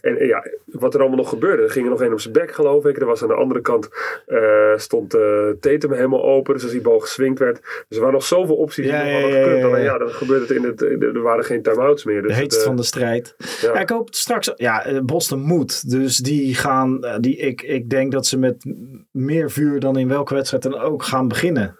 en, 0.00 0.18
eh, 0.18 0.26
ja, 0.28 0.46
wat 0.64 0.94
er 0.94 1.00
allemaal 1.00 1.18
nog 1.18 1.28
gebeurde. 1.28 1.62
Er 1.62 1.70
ging 1.70 1.84
er 1.84 1.90
nog 1.90 2.02
één 2.02 2.12
op 2.12 2.20
zijn 2.20 2.32
bek, 2.32 2.52
geloof 2.52 2.84
ik. 2.84 3.00
Er 3.00 3.06
was 3.06 3.22
aan 3.22 3.28
de 3.28 3.34
andere 3.34 3.60
kant 3.60 3.88
eh, 4.26 4.40
stond 4.76 5.14
eh 5.14 5.48
Tatum 5.60 5.92
helemaal 5.92 6.24
open. 6.24 6.54
Dus 6.54 6.62
als 6.62 6.72
die 6.72 6.80
bal 6.80 6.98
geswingd 6.98 7.38
werd. 7.38 7.60
Dus 7.60 7.96
er 7.96 7.98
waren 7.98 8.12
nog 8.12 8.21
zoveel 8.24 8.54
opties 8.56 8.84
die 8.84 8.94
Ja, 8.94 9.02
nog 9.04 9.12
hadden 9.12 9.30
ja, 9.30 9.36
gekund. 9.36 9.52
ja, 9.56 9.58
ja. 9.60 9.66
Alleen 9.66 9.82
ja, 9.82 9.98
dan 9.98 10.08
gebeurde 10.10 10.42
het 10.46 10.56
in 10.56 10.62
het. 10.64 10.80
in 10.82 10.98
de- 10.98 11.06
Er 11.14 11.22
waren 11.22 11.44
geen 11.44 11.62
time-outs 11.62 12.04
meer. 12.04 12.14
Dus 12.22 12.26
De 12.26 12.32
het, 12.32 12.40
heetste 12.42 12.60
eh, 12.60 12.66
van 12.66 12.76
de 12.76 12.82
strijd. 12.82 13.34
ja. 13.60 13.72
Ja, 13.74 13.80
ik 13.80 13.88
hoop 13.90 14.14
straks. 14.14 14.52
Ja, 14.56 14.84
eh, 14.84 15.00
Boston 15.00 15.40
moet. 15.40 15.90
Dus 15.90 16.16
die 16.16 16.54
gaan. 16.54 17.04
eh, 17.04 17.14
Die, 17.20 17.36
ik, 17.36 17.62
ik 17.62 17.90
denk 17.90 18.12
dat 18.12 18.26
ze 18.26 18.38
met 18.38 18.64
meer 19.10 19.50
vuur 19.50 19.80
dan 19.80 19.96
in 19.98 20.08
welke 20.08 20.34
wedstrijd 20.34 20.62
dan 20.62 20.78
ook 20.78 21.02
gaan 21.02 21.28
beginnen. 21.28 21.76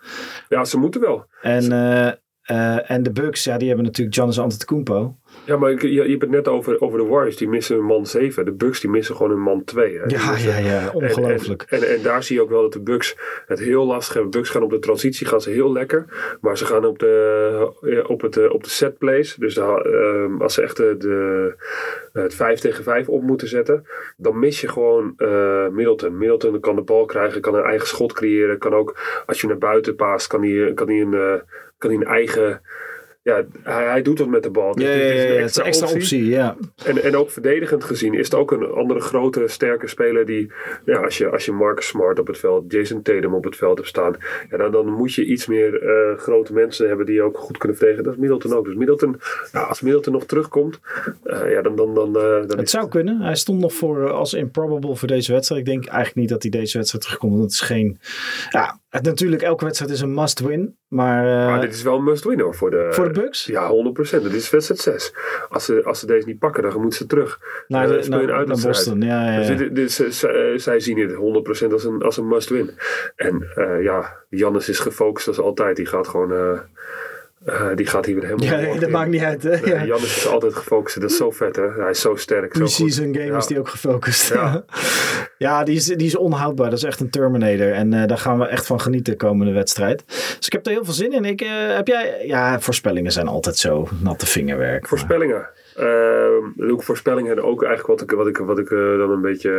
ja, 0.48 0.64
ze 0.64 0.78
moeten 0.78 1.00
wel. 1.00 1.26
En, 1.42 1.72
eh, 2.42 2.90
en 2.90 3.02
de 3.02 3.10
Bucks, 3.12 3.44
ja, 3.44 3.56
die 3.58 3.66
hebben 3.68 3.86
natuurlijk 3.86 4.16
Giannis 4.16 4.38
Antetokounmpo. 4.38 5.16
Ja, 5.44 5.56
maar 5.56 5.70
ik- 5.70 5.82
je, 5.82 5.92
je 5.92 6.08
hebt 6.10 6.22
het 6.22 6.30
net 6.30 6.48
over, 6.48 6.80
over 6.80 6.98
de 6.98 7.04
Warriors. 7.04 7.36
Die 7.36 7.48
missen 7.48 7.76
een 7.76 7.84
man 7.84 8.06
7. 8.06 8.44
De 8.44 8.52
Bucks 8.52 8.80
die 8.80 8.90
missen 8.90 9.16
gewoon 9.16 9.32
een 9.32 9.40
man 9.40 9.64
2. 9.64 9.98
Hè. 9.98 10.06
Die 10.06 10.18
Ja, 10.18 10.30
missen- 10.30 10.50
ja, 10.50 10.58
ja, 10.58 10.90
ongelooflijk. 10.92 11.62
En, 11.68 11.82
en, 11.82 11.88
en 11.96 12.02
daar 12.02 12.22
zie 12.22 12.36
je 12.36 12.42
ook 12.42 12.50
wel 12.50 12.62
dat 12.62 12.72
de 12.72 12.80
Bucks 12.80 13.16
het 13.46 13.58
heel 13.58 13.86
lastig 13.86 14.14
hebben. 14.14 14.30
Bucks 14.32 14.48
gaan 14.50 14.62
op 14.62 14.70
de 14.70 14.78
transitie 14.78 15.26
gaan 15.26 15.40
ze 15.40 15.50
heel 15.50 15.72
lekker. 15.72 16.04
Maar 16.40 16.58
ze 16.58 16.64
gaan 16.66 16.84
op 16.84 16.98
de, 16.98 18.04
op 18.06 18.20
het, 18.20 18.36
eh, 18.36 18.52
op 18.52 18.64
de 18.64 18.70
set 18.70 18.98
plays. 18.98 19.34
Dus 19.34 19.54
daar, 19.54 19.80
eh, 19.80 20.40
als 20.40 20.54
ze 20.54 20.62
echt 20.62 20.76
de, 20.76 20.94
de, 20.98 21.54
het 22.12 22.34
5 22.34 22.60
tegen 22.60 22.84
5 22.84 23.08
op 23.08 23.22
moeten 23.22 23.48
zetten. 23.48 23.86
Dan 24.16 24.38
mis 24.38 24.60
je 24.60 24.68
gewoon 24.68 25.14
eh, 25.16 25.68
Middleton. 25.68 26.18
Middleton 26.18 26.60
kan 26.60 26.76
de 26.76 26.82
bal 26.82 27.04
krijgen. 27.04 27.40
Kan 27.40 27.54
een 27.54 27.64
eigen 27.64 27.88
schot 27.88 28.12
creëren. 28.12 28.58
Kan 28.58 28.74
ook 28.74 28.98
als 29.26 29.40
je 29.40 29.46
naar 29.46 29.58
buiten 29.58 29.94
paast. 29.96 30.26
Kan 30.26 30.42
hij, 30.44 30.72
kan 30.74 30.88
hij, 30.88 31.00
een, 31.00 31.42
kan 31.82 31.90
een 31.90 32.06
eigen... 32.06 32.60
Ja, 33.22 33.44
hij, 33.62 33.84
hij 33.84 34.02
doet 34.02 34.18
wat 34.18 34.28
met 34.28 34.42
de 34.42 34.50
bal. 34.50 34.80
Ja, 34.80 34.90
ja, 34.90 34.96
het 35.40 35.50
is 35.50 35.56
een 35.56 35.64
extra 35.64 35.86
optie. 35.86 36.26
Ja. 36.26 36.56
en, 36.84 37.02
en 37.02 37.16
ook 37.16 37.30
verdedigend 37.30 37.84
gezien 37.84 38.14
is 38.14 38.24
het 38.24 38.34
ook 38.34 38.52
een 38.52 38.70
andere 38.70 39.00
grote, 39.00 39.48
sterke 39.48 39.88
speler 39.88 40.26
die, 40.26 40.52
ja, 40.84 41.00
als 41.00 41.18
je, 41.18 41.30
als 41.30 41.44
je 41.44 41.52
Marcus 41.52 41.86
Smart 41.86 42.18
op 42.18 42.26
het 42.26 42.38
veld, 42.38 42.72
Jason 42.72 43.02
Tatum 43.02 43.34
op 43.34 43.44
het 43.44 43.56
veld 43.56 43.76
hebt 43.76 43.88
staan, 43.88 44.16
ja, 44.50 44.56
dan, 44.56 44.72
dan 44.72 44.92
moet 44.92 45.14
je 45.14 45.24
iets 45.24 45.46
meer 45.46 45.82
eh, 45.82 46.18
grote 46.18 46.52
mensen 46.52 46.88
hebben 46.88 47.06
die 47.06 47.22
ook 47.22 47.38
goed 47.38 47.58
kunnen 47.58 47.76
verdedigen. 47.76 48.04
Dat 48.04 48.14
is 48.14 48.20
Middleton 48.20 48.52
ook. 48.52 48.64
Dus 48.64 48.74
Middleton, 48.74 49.20
als 49.52 49.80
Middleton 49.80 50.12
nog 50.12 50.24
terugkomt, 50.24 50.80
eh, 51.22 51.50
ja, 51.50 51.62
dan, 51.62 51.76
dan, 51.76 51.94
dan, 51.94 52.16
eh, 52.16 52.46
dan 52.46 52.58
Het 52.58 52.70
zou 52.70 52.88
kunnen. 52.88 53.20
Hij 53.20 53.36
stond 53.36 53.60
nog 53.60 53.72
voor 53.72 54.10
als 54.10 54.34
improbable 54.34 54.96
voor 54.96 55.08
deze 55.08 55.32
wedstrijd. 55.32 55.60
Ik 55.60 55.66
denk 55.66 55.84
eigenlijk 55.86 56.16
niet 56.16 56.28
dat 56.28 56.42
hij 56.42 56.50
deze 56.50 56.76
wedstrijd 56.76 57.04
terugkomt. 57.04 57.32
Want 57.32 57.44
het 57.44 57.52
is 57.52 57.60
geen. 57.60 57.98
Ja, 58.50 58.80
het, 58.88 59.02
natuurlijk, 59.02 59.42
elke 59.42 59.64
wedstrijd 59.64 59.92
is 59.92 60.00
een 60.00 60.14
must 60.14 60.40
win. 60.40 60.76
Maar. 60.88 61.24
Maar 61.24 61.60
dit 61.60 61.74
is 61.74 61.82
wel 61.82 61.96
een 61.96 62.04
must-win 62.04 62.40
hoor 62.40 62.54
voor 62.54 62.70
de, 62.70 62.88
voor 62.90 63.04
de 63.04 63.11
Bucks? 63.12 63.44
Ja, 63.44 63.70
100%. 63.70 64.22
Dit 64.22 64.32
is 64.32 64.50
wedstrijd 64.50 64.80
6. 64.80 65.14
Als 65.48 65.64
ze, 65.64 65.82
als 65.84 66.00
ze 66.00 66.06
deze 66.06 66.26
niet 66.26 66.38
pakken, 66.38 66.62
dan 66.62 66.80
moeten 66.80 66.98
ze 66.98 67.06
terug. 67.06 67.40
naar, 67.68 67.90
Eh, 67.90 68.02
de, 68.02 68.08
naar, 68.08 68.20
een 68.20 68.48
naar. 68.48 68.60
Boston. 68.60 69.00
Ja, 69.00 69.32
ja, 69.32 69.38
Dus 69.38 69.56
dit, 69.56 69.74
dit, 69.74 70.22
eh, 70.22 70.58
zij 70.58 70.80
zien 70.80 70.98
het 70.98 71.12
100% 71.12 71.72
als 71.72 71.84
een, 71.84 72.02
als 72.02 72.16
een 72.16 72.28
must-win. 72.28 72.70
En 73.16 73.50
eh, 73.54 73.82
ja, 73.82 74.16
Jannes 74.28 74.68
is 74.68 74.78
gefocust 74.78 75.28
als 75.28 75.38
altijd. 75.38 75.76
Die 75.76 75.86
gaat 75.86 76.08
gewoon... 76.08 76.60
eh, 77.44 77.66
die 77.74 77.86
gaat 77.86 78.06
hier 78.06 78.14
weer 78.14 78.24
helemaal... 78.36 78.60
Ja, 78.60 78.72
dat 78.74 78.82
in. 78.82 78.90
maakt 78.90 79.10
niet 79.10 79.22
uit. 79.22 79.42
Hè? 79.42 79.50
Nee, 79.50 79.74
Ja. 79.74 79.84
Jannes 79.84 80.16
is 80.16 80.26
altijd 80.28 80.54
gefocust. 80.54 81.00
Dat 81.00 81.10
is 81.10 81.16
zo 81.16 81.30
vet, 81.30 81.56
hè? 81.56 81.68
Hij 81.72 81.90
is 81.90 82.00
zo 82.00 82.16
sterk. 82.16 82.54
Zo 82.56 82.64
goed. 82.64 82.74
Pre-season 82.76 83.14
game 83.14 83.26
Ja. 83.26 83.36
is 83.36 83.46
die 83.46 83.58
ook 83.58 83.68
gefocust. 83.68 84.28
Ja. 84.32 84.64
Ja, 85.38 85.64
die, 85.64 85.76
is, 85.76 85.84
die 85.84 86.06
is 86.06 86.16
onhoudbaar. 86.16 86.70
Dat 86.70 86.78
is 86.78 86.84
echt 86.84 87.00
een 87.00 87.10
Terminator. 87.10 87.72
En 87.72 87.92
eh, 87.92 88.06
daar 88.06 88.18
gaan 88.18 88.38
we 88.38 88.46
echt 88.46 88.66
van 88.66 88.80
genieten 88.80 89.12
de 89.12 89.18
komende 89.26 89.52
wedstrijd. 89.52 90.04
Dus 90.06 90.46
ik 90.46 90.52
heb 90.52 90.66
er 90.66 90.72
heel 90.72 90.84
veel 90.84 90.92
zin 90.92 91.12
in. 91.12 91.24
Ik, 91.24 91.40
eh, 91.40 91.48
heb 91.74 91.86
jij... 91.86 92.22
Ja, 92.26 92.60
voorspellingen 92.60 93.12
zijn 93.12 93.28
altijd 93.28 93.56
zo 93.56 93.88
natte 94.02 94.26
vingerwerk. 94.26 94.88
Voorspellingen. 94.88 95.48
Ehm 95.76 95.88
doe 96.56 96.76
ik 96.78 96.82
voorspellingen 96.82 97.32
en 97.32 97.42
ook 97.42 97.64
eigenlijk 97.64 98.00
wat 98.00 98.10
ik, 98.10 98.16
wat 98.16 98.26
ik, 98.26 98.36
wat 98.36 98.58
ik 98.58 98.68
dan 98.68 99.10
een 99.10 99.20
beetje... 99.22 99.50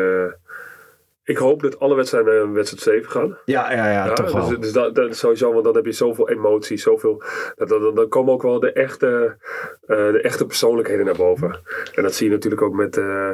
ik 1.23 1.38
hoop 1.38 1.62
dat 1.62 1.79
alle 1.79 1.95
wedstrijden 1.95 2.41
een 2.41 2.53
wedstrijd 2.53 2.83
7 3.03 3.12
gaan. 3.12 3.38
Ja, 3.45 3.71
ja, 3.71 3.91
ja, 3.91 4.05
Ja, 4.05 4.13
toch 4.13 4.31
wel. 4.31 4.47
dus, 4.47 4.59
dus 4.59 4.93
dat, 4.93 5.15
sowieso, 5.15 5.51
want 5.51 5.63
dan 5.65 5.75
heb 5.75 5.86
je 5.86 5.91
zoveel 5.91 6.29
emotie, 6.29 6.77
zoveel. 6.77 7.23
Dat, 7.55 7.67
dat, 7.69 7.81
dat- 7.81 7.95
dan 7.95 8.07
komen 8.07 8.33
ook 8.33 8.41
wel 8.41 8.59
de 8.59 8.71
echte, 8.71 9.36
eh, 9.86 10.12
de 10.12 10.21
echte 10.21 10.45
persoonlijkheden 10.45 11.05
naar 11.05 11.15
boven. 11.15 11.59
En 11.95 12.03
dat 12.03 12.13
zie 12.15 12.27
je 12.27 12.33
natuurlijk 12.33 12.62
ook 12.62 12.73
met. 12.75 12.97
eh, 12.97 13.29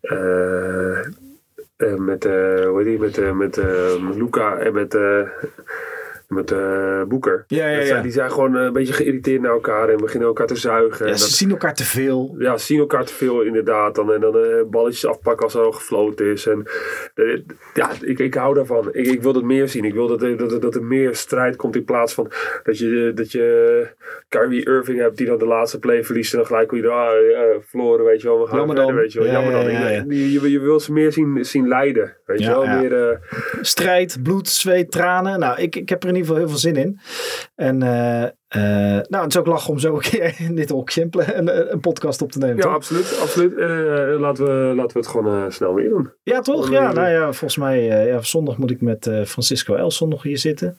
eh, 0.00 1.94
met, 1.96 2.24
hoe 2.24 2.74
heet 2.76 2.84
die? 2.84 2.98
Met, 2.98 3.34
met 3.34 3.56
Luca 4.16 4.58
en 4.58 4.72
met, 4.72 4.98
met 6.28 6.50
eh, 6.52 7.02
Boeker. 7.02 7.44
Ja, 7.46 7.66
ja, 7.68 7.80
ja. 7.80 8.00
die 8.02 8.12
zijn 8.12 8.30
gewoon 8.30 8.56
eh, 8.56 8.62
een 8.64 8.72
beetje 8.72 8.92
geïrriteerd 8.92 9.40
naar 9.40 9.50
elkaar 9.52 9.88
en 9.88 9.96
beginnen 9.96 10.28
elkaar 10.28 10.46
te 10.46 10.56
zuigen. 10.56 11.06
Ja, 11.06 11.12
en 11.12 11.18
ze 11.18 11.24
dat, 11.24 11.34
zien 11.34 11.50
elkaar 11.50 11.74
te 11.74 11.84
veel. 11.84 12.34
ja, 12.38 12.56
zien 12.58 12.78
elkaar 12.78 13.04
te 13.04 13.12
veel 13.14 13.42
inderdaad. 13.42 13.94
Dan, 13.94 14.12
en 14.12 14.20
dan 14.20 14.38
eh, 14.38 14.62
balletjes 14.70 15.06
afpakken 15.06 15.44
als 15.44 15.54
er 15.54 15.60
al 15.60 15.72
gefloten 15.72 16.26
is. 16.26 16.46
En, 16.46 16.66
ja, 17.74 17.90
ik, 18.00 18.18
ik 18.18 18.34
hou 18.34 18.54
daarvan. 18.54 18.88
Ik, 18.92 19.06
ik 19.06 19.22
wil 19.22 19.32
dat 19.32 19.42
meer 19.42 19.68
zien. 19.68 19.84
Ik 19.84 19.94
wil 19.94 20.06
dat, 20.06 20.22
er- 20.22 20.36
dat, 20.36 20.62
dat 20.62 20.74
er 20.74 20.84
meer 20.84 21.14
strijd 21.14 21.56
komt 21.56 21.76
in 21.76 21.84
plaats 21.84 22.14
van 22.14 22.30
dat 22.62 22.78
je, 22.78 23.12
dat 23.14 23.32
je 23.32 23.86
Kyrie 24.28 24.66
Irving 24.66 24.98
hebt 24.98 25.16
die 25.16 25.26
dan 25.26 25.38
de 25.38 25.46
laatste 25.46 25.78
play 25.78 26.04
verliest. 26.04 26.32
En 26.32 26.38
dan 26.38 26.46
gelijk 26.46 26.70
weer, 26.70 26.88
ah, 26.88 27.30
ja, 27.30 27.44
verloren, 27.66 28.04
weet 28.04 28.20
je 28.22 28.28
wel. 28.28 28.40
We 28.40 28.46
gaan 28.46 28.56
Jammer 28.58 28.76
verder, 28.76 28.92
dan. 28.94 29.02
weet 29.02 29.12
je 29.12 29.18
wel. 29.18 29.28
Ja, 29.28 29.34
Jammer 29.34 29.52
ja, 29.52 29.62
dan. 29.62 29.72
ja, 29.72 29.88
ja. 29.88 30.04
Je, 30.08 30.32
je, 30.32 30.50
je 30.50 30.60
wil 30.60 30.80
ze 30.80 30.92
meer 30.92 31.12
zien, 31.12 31.44
zien 31.44 31.68
lijden. 31.68 32.16
Weet 32.26 32.40
je 32.40 32.46
wel. 32.48 32.66
Meer, 32.66 33.20
Strijd, 33.60 34.18
bloed, 34.22 34.48
zweet, 34.48 34.90
tranen. 34.90 35.38
Nou, 35.38 35.60
ik, 35.60 35.76
ik 35.76 35.88
heb 35.88 36.04
er 36.04 36.12
in 36.16 36.22
ieder 36.22 36.36
geval 36.36 36.36
heel 36.36 36.48
veel 36.48 36.58
zin 36.58 36.76
in. 36.76 36.98
En 37.54 37.82
eh, 37.82 38.22
eh, 38.48 39.02
nou, 39.08 39.24
het 39.24 39.32
is 39.32 39.38
ook 39.38 39.46
lachen 39.46 39.70
om 39.72 39.78
zo 39.78 39.94
een 39.94 40.00
keer 40.00 40.34
in 40.48 40.54
dit 40.54 40.70
hokje 40.70 41.08
een, 41.10 41.72
een, 41.72 41.80
podcast 41.80 42.22
op 42.22 42.32
te 42.32 42.38
nemen, 42.38 42.56
ja, 42.56 42.62
toch? 42.62 42.74
absoluut. 42.74 43.18
absoluut. 43.22 43.56
Eh, 43.58 44.20
laten, 44.20 44.44
we, 44.44 44.74
laten 44.74 44.92
we 44.92 44.98
het 44.98 45.06
gewoon 45.06 45.52
snel 45.52 45.74
weer 45.74 45.88
doen. 45.88 46.12
Ja, 46.22 46.40
toch? 46.40 46.70
Ja, 46.70 46.92
nou 46.92 47.08
ja, 47.08 47.24
volgens 47.24 47.56
mij, 47.56 47.82
ja, 47.82 48.22
zondag 48.22 48.58
moet 48.58 48.70
ik 48.70 48.80
met 48.80 49.10
Francisco 49.24 49.74
Elson 49.74 50.08
nog 50.08 50.22
hier 50.22 50.38
zitten. 50.38 50.78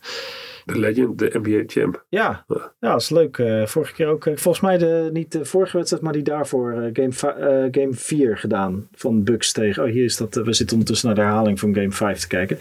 De 0.68 0.80
legend, 0.80 1.20
de 1.20 1.40
NBA 1.42 1.64
champ. 1.66 2.06
Ja, 2.10 2.46
Ja. 2.48 2.74
ja 2.80 2.92
dat 2.92 3.02
is 3.02 3.10
leuk. 3.10 3.38
Eh, 3.38 3.66
vorige 3.66 3.94
keer 3.94 4.08
ook, 4.08 4.26
eh, 4.26 4.36
volgens 4.36 4.64
mij 4.64 4.78
de, 4.78 5.10
niet 5.14 5.32
de 5.32 5.46
vorige 5.46 5.78
wedstrijd, 5.78 6.04
maar 6.04 6.14
die 6.14 6.24
daarvoor 6.24 6.72
eh, 6.72 6.90
game, 6.94 7.70
game 7.72 7.94
4 7.94 8.38
gedaan. 8.38 8.88
Van 8.92 9.24
Bucks 9.24 9.52
tegen, 9.52 9.84
oh 9.84 9.90
hier 9.90 10.04
is 10.04 10.18
dat, 10.18 10.36
we 10.36 10.54
zitten 10.54 10.76
ondertussen 10.76 11.08
naar 11.08 11.16
de 11.16 11.24
herhaling 11.24 11.60
van 11.60 11.76
game 11.76 11.92
5 11.92 12.20
te 12.20 12.28
kijken. 12.28 12.58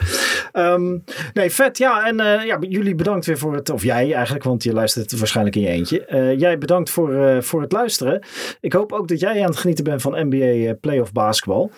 Ehm, 0.52 0.98
nee, 1.34 1.50
vet. 1.50 1.78
Ja, 1.78 2.06
en 2.06 2.16
ja, 2.46 2.56
jullie 2.60 2.94
bedankt 2.94 3.26
weer 3.26 3.38
voor 3.38 3.54
het, 3.54 3.70
of 3.70 3.82
jij 3.82 4.12
eigenlijk, 4.12 4.44
want 4.44 4.62
je 4.62 4.72
luistert 4.72 5.18
waarschijnlijk 5.18 5.56
in 5.56 5.62
je 5.62 5.68
eentje. 5.68 6.34
Jij 6.38 6.58
bedankt 6.58 6.90
voor, 6.90 7.42
voor 7.42 7.60
het 7.60 7.72
luisteren. 7.72 8.22
Ik 8.60 8.72
hoop 8.72 8.92
ook 8.92 9.08
dat 9.08 9.20
jij 9.20 9.40
aan 9.40 9.48
het 9.48 9.56
genieten 9.56 9.84
bent 9.84 10.02
van 10.02 10.28
NBA 10.28 10.74
Playoff 10.80 11.12
Basketbal. 11.12 11.70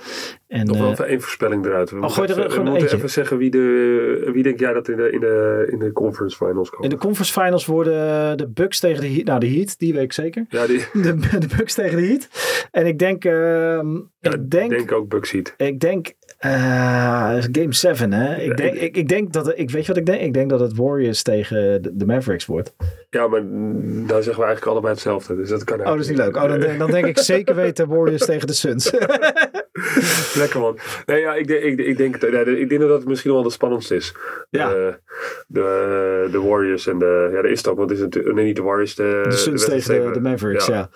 En, 0.48 0.66
Nog 0.66 0.76
wel 0.76 0.86
eh, 0.86 0.92
even 0.92 1.06
één 1.06 1.20
voorspelling 1.20 1.66
eruit. 1.66 1.90
We 1.90 1.96
Oh, 1.96 2.02
moeten, 2.02 2.22
er 2.24 2.30
even, 2.30 2.42
we 2.42 2.48
gewoon 2.50 2.64
moeten 2.64 2.82
eentje. 2.82 2.96
even 2.96 3.10
zeggen 3.10 3.36
wie, 3.38 3.50
de, 3.50 4.30
wie 4.32 4.42
denk 4.42 4.60
jij 4.60 4.72
dat 4.72 4.88
in 4.88 4.96
de, 4.96 5.10
in 5.10 5.20
de, 5.20 5.68
in 5.70 5.78
de 5.78 5.92
conference 5.92 6.36
finals 6.36 6.70
komt. 6.70 6.84
in 6.84 6.90
de 6.90 6.96
conference 6.96 7.32
finals 7.40 7.66
worden 7.66 8.36
de 8.36 8.48
Bucks 8.48 8.80
tegen 8.80 9.00
de 9.00 9.08
Heat. 9.12 9.24
Nou, 9.24 9.40
de 9.40 9.48
Heat, 9.50 9.78
die 9.78 9.92
weet 9.94 10.02
ik 10.02 10.12
zeker. 10.12 10.46
Ja, 10.48 10.66
die 10.66 10.78
De, 11.02 11.16
de 11.38 11.46
Bucks 11.56 11.74
tegen 11.74 11.96
de 11.96 12.06
Heat. 12.06 12.28
En 12.70 12.86
ik 12.86 12.98
denk, 12.98 13.24
ehm, 13.24 13.94
ja, 14.20 14.32
ik 14.32 14.50
denk, 14.50 14.70
denk 14.70 14.92
ook 14.92 15.08
Bucks 15.08 15.30
Heat. 15.30 15.54
ik 15.56 15.80
denk, 15.80 16.12
eh, 16.38 17.36
game 17.52 17.72
7 17.72 18.12
hè. 18.12 18.36
Ik 18.36 18.56
denk, 18.56 18.74
ik- 18.74 18.96
ik, 18.96 19.08
denk 19.08 19.32
dat, 19.32 19.58
ik 19.58 19.70
weet 19.70 19.82
je 19.82 19.88
wat 19.88 19.96
ik 19.96 20.06
denk? 20.06 20.20
Ik 20.20 20.34
denk 20.34 20.50
dat 20.50 20.60
het 20.60 20.76
Warriors 20.76 21.22
tegen 21.22 21.82
de, 21.82 21.90
de 21.96 22.06
Mavericks 22.06 22.46
wordt. 22.46 22.74
Ja, 23.10 23.26
maar 23.28 23.40
dan 24.06 24.22
zeggen 24.22 24.42
we 24.42 24.44
eigenlijk 24.46 24.66
allebei 24.66 24.92
hetzelfde. 24.92 25.36
Dus 25.36 25.48
dat 25.48 25.64
kan 25.64 25.78
Oh, 25.80 25.84
dat 25.86 25.98
is 25.98 26.08
niet 26.08 26.16
leuk. 26.18 26.36
Oh, 26.36 26.48
dan, 26.48 26.60
denk- 26.60 26.78
dan 26.78 26.90
denk 26.90 27.06
ik 27.06 27.18
zeker 27.18 27.54
weten 27.54 27.88
Warriors 27.88 28.24
tegen 28.24 28.46
de 28.46 28.52
Suns. 28.52 28.90
Lekker 30.34 30.60
man. 30.60 30.78
Nee, 31.06 31.20
ja, 31.20 31.34
ik, 31.34 31.46
denk, 31.46 31.62
ik, 31.62 31.78
ik, 31.78 31.96
denk, 31.96 32.20
de- 32.20 32.60
ik 32.60 32.68
denk 32.68 32.80
dat 32.80 32.90
het 32.90 33.04
misschien 33.08 33.32
wel 33.32 33.42
de 33.42 33.50
spannendste 33.50 33.94
is. 33.94 34.14
Ja. 34.50 34.68
De, 34.68 34.98
de, 35.46 36.28
de 36.32 36.40
Warriors 36.40 36.86
en 36.86 36.98
de... 36.98 37.28
Ja, 37.32 37.42
dat 37.42 37.50
is 37.50 37.58
het 37.58 37.68
ook. 37.68 37.76
Want 37.76 37.88
het 37.90 37.98
is 37.98 38.04
natuurlijk... 38.04 38.34
Nee, 38.34 38.44
niet 38.44 38.56
de 38.56 38.62
Warriors. 38.62 38.94
De, 38.94 39.20
De 39.28 39.36
Suns 39.36 39.64
tegen 39.64 40.04
de, 40.06 40.10
de 40.10 40.20
Mavericks, 40.20 40.66
ja. 40.66 40.88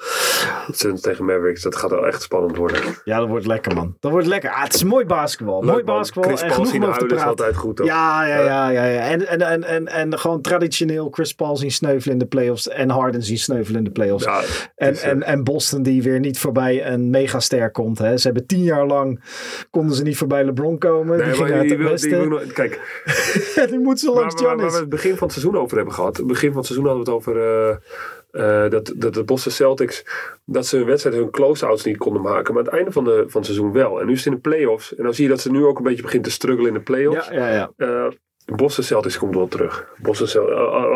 De 0.66 0.72
Suns 0.74 1.00
tegen 1.00 1.24
Mavericks. 1.24 1.62
Dat 1.62 1.76
gaat 1.76 1.90
wel 1.90 2.06
echt 2.06 2.22
spannend 2.22 2.56
worden. 2.56 2.80
Ja, 3.04 3.18
dat 3.18 3.28
wordt 3.28 3.46
lekker, 3.46 3.74
man. 3.74 3.96
Dat 4.00 4.10
wordt 4.10 4.26
lekker. 4.26 4.50
Ah, 4.50 4.62
het 4.62 4.74
is 4.74 4.84
mooi 4.84 5.04
basketbal. 5.04 5.62
mooi 5.62 5.82
man. 5.84 5.96
basketbal. 5.96 6.22
Chris 6.30 6.42
en 6.42 6.48
Paul 6.48 6.64
genoeg 6.64 6.88
over 6.88 6.98
te 7.08 7.14
huilen 7.14 7.16
is 7.16 7.22
praten. 7.22 7.28
altijd 7.44 7.56
goed? 7.56 7.80
Ja, 7.84 8.26
ja, 8.26 8.40
ja, 8.40 8.70
ja, 8.70 8.84
ja. 8.84 9.00
En, 9.00 9.26
en, 9.26 9.40
en, 9.42 9.64
en, 9.64 9.86
en 9.88 10.18
gewoon 10.18 10.40
traditioneel 10.40 11.08
Chris 11.10 11.32
Paul 11.34 11.56
zien 11.56 11.70
sneuvelen 12.02 12.12
in 12.12 12.18
de 12.18 12.26
playoffs. 12.26 12.68
En 12.68 12.90
Harden 12.90 13.22
zien 13.22 13.38
sneuvelen 13.38 13.78
in 13.78 13.84
de 13.84 13.90
playoffs. 13.90 14.24
Ja, 14.24 14.42
en, 14.74 14.94
eh, 14.94 15.06
en, 15.06 15.22
en 15.22 15.44
Boston 15.44 15.82
die 15.82 16.02
weer 16.02 16.20
niet 16.20 16.38
voorbij 16.38 16.86
een 16.86 17.10
megaster 17.10 17.70
komt. 17.70 17.98
Hè. 17.98 18.16
Ze 18.16 18.26
hebben 18.26 18.46
tien 18.46 18.62
jaar 18.62 18.86
lang 18.86 19.20
konden 19.70 19.96
ze 19.96 20.02
niet 20.02 20.16
voorbij 20.16 20.44
LeBron 20.44 20.78
komen. 20.78 21.18
Nee, 21.18 21.26
die 21.26 21.34
gingen 21.34 21.54
uit 21.54 21.68
die, 21.68 21.78
het 21.78 22.08
wil, 22.08 22.38
die 22.38 22.52
kijk, 22.52 23.02
die 23.70 23.78
moet 23.78 24.00
zo 24.00 24.12
waar, 24.12 24.20
langs 24.20 24.42
waar, 24.42 24.56
waar 24.56 24.70
we 24.70 24.76
het 24.76 24.88
begin 24.88 25.16
van 25.16 25.28
het 25.28 25.32
seizoen 25.32 25.56
over 25.56 25.76
hebben 25.76 25.94
gehad. 25.94 26.16
Het 26.16 26.26
begin 26.26 26.48
van 26.48 26.58
het 26.58 26.66
seizoen 26.66 26.88
hadden 26.88 27.04
we 27.04 27.10
het 27.10 27.20
over 27.20 27.36
eh, 27.36 27.76
eh, 28.32 28.70
dat, 28.70 28.92
dat 28.96 29.14
de 29.14 29.24
Boston 29.24 29.52
Celtics, 29.52 30.04
dat 30.44 30.66
ze 30.66 30.76
hun 30.76 30.86
wedstrijd, 30.86 31.16
hun 31.16 31.30
close-outs 31.30 31.84
niet 31.84 31.96
konden 31.96 32.22
maken. 32.22 32.54
Maar 32.54 32.62
aan 32.62 32.68
het 32.68 32.76
einde 32.76 32.92
van, 32.92 33.04
de, 33.04 33.24
van 33.26 33.40
het 33.40 33.50
seizoen 33.50 33.72
wel. 33.72 34.00
En 34.00 34.06
nu 34.06 34.12
is 34.12 34.24
het 34.24 34.26
in 34.26 34.40
de 34.42 34.48
playoffs. 34.48 34.94
En 34.94 35.04
dan 35.04 35.14
zie 35.14 35.24
je 35.24 35.30
dat 35.30 35.40
ze 35.40 35.50
nu 35.50 35.64
ook 35.64 35.78
een 35.78 35.84
beetje 35.84 36.02
begint 36.02 36.24
te 36.24 36.30
struggelen 36.30 36.68
in 36.68 36.74
de 36.74 36.82
playoffs. 36.82 37.28
Ja, 37.28 37.48
ja, 37.48 37.70
ja. 37.76 38.12
Boston 38.46 38.84
Celtics 38.84 39.18
komt 39.18 39.34
wel 39.34 39.48
terug. 39.48 39.94
Celtics, 40.02 40.20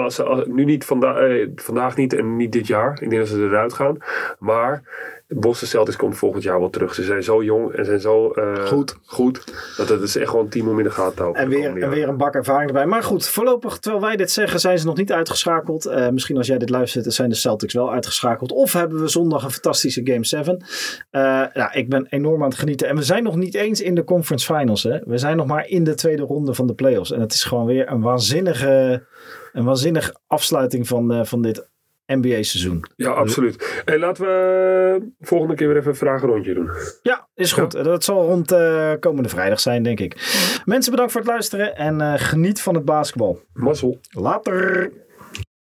als, 0.05 0.15
ze- 0.15 0.25
als- 0.25 0.47
nu 0.47 0.65
niet 0.65 0.85
vanda 0.85 1.17
eh, 1.19 1.49
vandaag 1.57 1.97
niet 1.97 2.13
en 2.13 2.37
niet 2.37 2.53
dit 2.53 2.67
jaar. 2.67 2.93
Ik 3.03 3.11
denk 3.11 3.21
dat 3.23 3.31
ze 3.31 3.45
eruit 3.45 3.73
gaan. 3.73 3.97
Maar 4.39 4.83
Boston 5.29 5.69
Celtics 5.69 5.97
komt 5.97 6.17
volgend 6.17 6.43
jaar 6.43 6.59
wel 6.59 6.71
terug. 6.71 6.95
Ze 6.95 7.03
zijn 7.03 7.23
zo 7.23 7.43
jong 7.43 7.73
en 7.73 7.85
zijn 7.85 8.01
zo 8.01 8.31
eh, 8.31 8.67
Goed. 8.67 8.97
goed. 9.05 9.45
Dat 9.77 9.89
het 9.89 10.03
is 10.03 10.17
echt 10.17 10.29
gewoon 10.29 10.45
een 10.45 10.51
team 10.51 10.69
om 10.69 10.79
in 10.79 10.85
de 10.85 10.91
gaten 10.91 11.15
te 11.17 11.23
houden. 11.23 11.43
En 11.43 11.49
weer, 11.49 11.83
en 11.83 11.91
weer 11.91 12.09
een 12.09 12.17
bak 12.17 12.35
ervaring 12.35 12.69
erbij. 12.69 12.87
Maar 12.87 13.03
goed, 13.03 13.29
voorlopig, 13.29 13.79
terwijl 13.79 14.03
wij 14.03 14.17
dit 14.17 14.31
zeggen, 14.31 14.61
zijn 14.61 14.79
ze 14.79 14.87
nog 14.87 14.97
niet 14.97 15.13
uitgeschakeld. 15.13 15.87
Eh, 15.87 16.09
misschien 16.09 16.37
als 16.37 16.47
jij 16.47 16.59
dit 16.59 16.71
luistert, 16.71 17.15
zijn 17.15 17.29
de 17.29 17.35
Celtics 17.35 17.75
wel 17.75 17.93
uitgeschakeld. 17.93 18.53
Of 18.53 18.73
hebben 18.73 19.01
we 19.01 19.09
zondag 19.09 19.45
een 19.45 19.51
fantastische 19.51 20.01
Game 20.05 20.25
7. 20.25 20.65
Eh, 21.11 21.21
ja, 21.53 21.73
ik 21.73 21.89
ben 21.89 22.07
enorm 22.11 22.43
aan 22.43 22.49
het 22.49 22.59
genieten. 22.59 22.89
En 22.89 22.97
we 22.97 23.03
zijn 23.03 23.23
nog 23.23 23.37
niet 23.37 23.55
eens 23.55 23.81
in 23.81 23.95
de 23.95 24.05
conference 24.05 24.55
finals. 24.55 24.83
Hè? 24.83 24.99
We 25.05 25.19
zijn 25.19 25.37
nog 25.37 25.47
maar 25.47 25.69
in 25.69 25.85
de 25.85 25.95
tweede 25.95 26.23
ronde 26.23 26.55
van 26.55 26.67
de 26.67 26.75
playoffs. 26.75 27.13
En 27.13 27.21
het 27.21 27.33
is 27.33 27.45
gewoon 27.45 27.67
weer 27.67 27.91
een 27.91 28.01
waanzinnige, 28.01 29.07
een 29.53 29.65
waanzinnige 29.65 30.15
afsluiting 30.27 30.87
van, 30.87 31.27
van 31.27 31.43
dit 31.43 31.69
NBA-seizoen. 32.07 32.85
Ja, 32.97 33.11
absoluut. 33.11 33.83
En 33.85 33.99
laten 33.99 34.25
we 34.25 35.01
eh, 35.01 35.27
volgende 35.29 35.55
keer 35.55 35.69
weer 35.69 35.77
even 35.77 35.91
een 35.91 35.97
vragenrondje 35.97 36.55
doen. 36.55 36.71
Ja, 37.03 37.29
is 37.35 37.53
goed. 37.53 37.73
Dat 37.73 38.05
zal 38.05 38.27
rond 38.27 38.53
eh, 38.53 38.93
komende 39.01 39.29
vrijdag 39.29 39.61
zijn, 39.61 39.83
denk 39.83 40.01
ik. 40.01 40.15
Mensen, 40.65 40.91
bedankt 40.91 41.13
voor 41.13 41.21
het 41.21 41.31
luisteren 41.31 41.77
en 41.77 42.01
eh, 42.01 42.15
geniet 42.17 42.61
van 42.61 42.75
het 42.75 42.85
basketbal. 42.85 43.41
Mazzel. 43.53 44.01
Later! 44.11 44.93